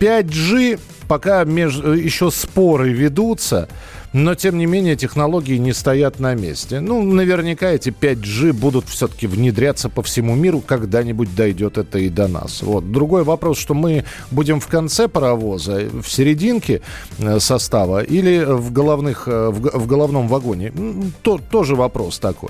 5G, 0.02 0.78
пока 1.08 1.46
меж... 1.46 1.76
еще 1.78 2.32
споры 2.32 2.90
ведутся, 2.90 3.70
но, 4.14 4.36
тем 4.36 4.58
не 4.58 4.66
менее, 4.66 4.96
технологии 4.96 5.58
не 5.58 5.74
стоят 5.74 6.20
на 6.20 6.34
месте. 6.34 6.80
Ну, 6.80 7.04
наверняка 7.04 7.70
эти 7.70 7.90
5G 7.90 8.54
будут 8.54 8.88
все-таки 8.88 9.28
внедряться 9.28 9.90
по 9.90 10.02
всему 10.02 10.36
миру. 10.36 10.62
Когда-нибудь 10.62 11.36
дойдет 11.36 11.78
это 11.78 12.00
и 12.00 12.10
до 12.10 12.28
нас. 12.28 12.62
Вот. 12.62 12.92
Другой 12.92 13.24
вопрос, 13.24 13.58
что 13.60 13.74
мы 13.74 14.06
будем 14.32 14.60
в 14.60 14.68
конце 14.68 15.08
паровоза, 15.08 15.90
в 15.92 16.10
серединке 16.10 16.82
э, 17.20 17.40
состава 17.40 18.04
или 18.04 18.44
в, 18.44 18.72
головных, 18.72 19.28
э, 19.28 19.50
в, 19.50 19.80
в 19.80 19.88
головном 19.88 20.28
вагоне. 20.28 20.74
То, 21.22 21.40
тоже 21.52 21.76
вопрос 21.76 22.20
такой. 22.20 22.50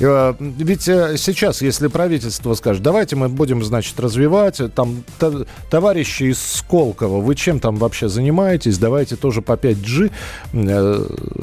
Э, 0.00 0.34
ведь 0.38 0.82
сейчас, 0.82 1.62
если 1.62 1.88
правительство 1.88 2.54
скажет, 2.54 2.82
давайте 2.82 3.16
мы 3.16 3.28
будем, 3.28 3.64
значит, 3.64 3.98
развивать, 3.98 4.60
там, 4.74 5.04
товарищи 5.70 6.24
из 6.24 6.38
Сколково, 6.38 7.20
вы 7.20 7.34
чем 7.34 7.60
там 7.60 7.76
вообще 7.76 8.08
занимаетесь? 8.08 8.78
Давайте 8.78 9.16
тоже 9.16 9.42
по 9.42 9.52
5G 9.52 10.10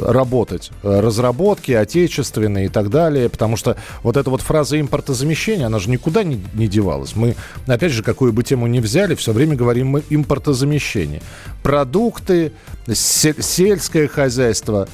работать. 0.01 0.71
Разработки 0.83 1.71
отечественные 1.71 2.65
и 2.65 2.69
так 2.69 2.89
далее. 2.89 3.29
Потому 3.29 3.57
что 3.57 3.77
вот 4.03 4.17
эта 4.17 4.29
вот 4.29 4.41
фраза 4.41 4.79
импортозамещения, 4.79 5.65
она 5.65 5.79
же 5.79 5.89
никуда 5.89 6.23
не, 6.23 6.41
не 6.53 6.67
девалась. 6.67 7.15
Мы, 7.15 7.35
опять 7.67 7.91
же, 7.91 8.03
какую 8.03 8.33
бы 8.33 8.43
тему 8.43 8.67
ни 8.67 8.79
взяли, 8.79 9.15
все 9.15 9.31
время 9.31 9.55
говорим 9.55 9.87
мы 9.87 10.03
импортозамещение. 10.09 11.21
Продукты, 11.63 12.51
сельское 12.93 14.07
хозяйство, 14.07 14.87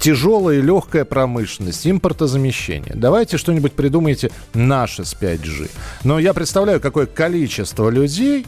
тяжелая 0.00 0.58
и 0.58 0.62
легкая 0.62 1.04
промышленность, 1.04 1.86
импортозамещение. 1.86 2.94
Давайте 2.94 3.36
что-нибудь 3.36 3.72
придумайте 3.72 4.30
наше 4.54 5.04
с 5.04 5.14
5G. 5.14 5.70
Но 6.04 6.18
я 6.18 6.34
представляю, 6.34 6.80
какое 6.80 7.06
количество 7.06 7.90
людей 7.90 8.46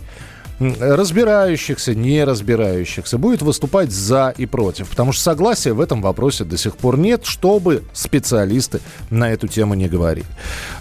разбирающихся, 0.81 1.94
не 1.94 2.25
разбирающихся, 2.25 3.18
будет 3.18 3.42
выступать 3.42 3.90
за 3.90 4.35
и 4.37 4.46
против. 4.46 4.88
Потому 4.88 5.12
что 5.12 5.22
согласия 5.22 5.72
в 5.72 5.81
этом 5.81 6.03
вопросе 6.03 6.44
до 6.44 6.57
сих 6.57 6.77
пор 6.77 6.98
нет, 6.98 7.25
чтобы 7.25 7.83
специалисты 7.92 8.81
на 9.11 9.33
эту 9.33 9.48
тему 9.48 9.75
не 9.75 9.88
говорили. 9.88 10.27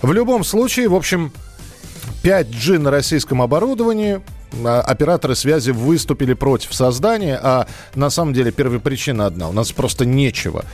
В 0.01 0.11
любом 0.13 0.43
случае, 0.43 0.87
в 0.87 0.95
общем, 0.95 1.31
5G 2.23 2.77
на 2.77 2.91
российском 2.91 3.41
оборудовании 3.41 4.21
а, 4.63 4.81
операторы 4.81 5.35
связи 5.35 5.71
выступили 5.71 6.33
против 6.33 6.73
создания, 6.73 7.39
а 7.41 7.67
на 7.95 8.09
самом 8.09 8.33
деле 8.33 8.51
первопричина 8.51 9.25
одна. 9.25 9.49
У 9.49 9.53
нас 9.53 9.71
просто 9.71 10.05
нечего 10.05 10.65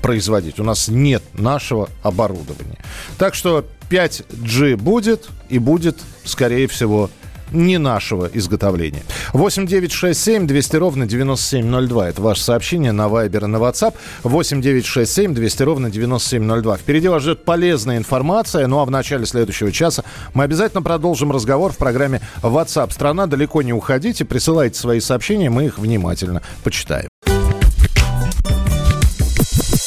производить. 0.00 0.60
У 0.60 0.64
нас 0.64 0.88
нет 0.88 1.22
нашего 1.32 1.88
оборудования. 2.02 2.78
Так 3.18 3.34
что 3.34 3.64
5G 3.90 4.76
будет 4.76 5.28
и 5.48 5.58
будет, 5.58 5.98
скорее 6.24 6.66
всего, 6.66 7.10
не 7.52 7.78
нашего 7.78 8.30
изготовления. 8.32 9.02
8 9.32 9.66
9 9.66 9.92
6 9.92 10.20
7 10.20 10.46
200 10.46 10.76
ровно 10.76 11.06
9702. 11.06 12.08
Это 12.08 12.22
ваше 12.22 12.42
сообщение 12.42 12.92
на 12.92 13.06
Viber 13.06 13.44
и 13.44 13.46
на 13.46 13.56
WhatsApp. 13.56 13.94
8 14.22 14.60
9 14.60 14.86
6 14.86 15.12
7 15.12 15.34
200 15.34 15.62
ровно 15.62 15.90
9702. 15.90 16.76
Впереди 16.76 17.08
вас 17.08 17.22
ждет 17.22 17.44
полезная 17.44 17.98
информация. 17.98 18.66
Ну 18.66 18.80
а 18.80 18.84
в 18.84 18.90
начале 18.90 19.26
следующего 19.26 19.72
часа 19.72 20.04
мы 20.34 20.44
обязательно 20.44 20.82
продолжим 20.82 21.32
разговор 21.32 21.72
в 21.72 21.76
программе 21.76 22.20
WhatsApp. 22.42 22.92
Страна, 22.92 23.26
далеко 23.26 23.62
не 23.62 23.72
уходите. 23.72 24.24
Присылайте 24.24 24.78
свои 24.78 25.00
сообщения, 25.00 25.50
мы 25.50 25.66
их 25.66 25.78
внимательно 25.78 26.42
почитаем. 26.64 27.08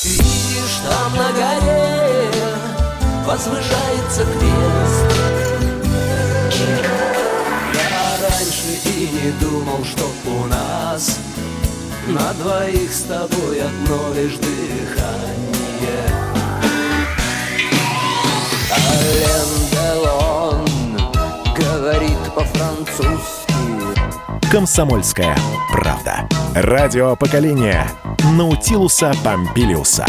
Видишь, 0.04 0.80
там 0.88 1.13
на 1.15 1.32
горе 1.32 2.32
возвышается 3.25 4.23
крест. 4.39 4.55
На 12.08 12.34
двоих 12.34 12.94
с 12.94 13.02
тобой 13.04 13.62
одно 13.62 14.13
лишь 14.13 14.36
дыхание. 14.38 15.36
Ален 18.72 19.50
Делон 19.72 20.65
говорит 21.56 22.34
по-французски. 22.36 23.54
«Комсомольская 24.52 25.36
правда». 25.72 26.28
Радио 26.54 27.15
поколения 27.15 27.89
Наутилуса 28.34 29.12
Помпилиуса. 29.24 30.06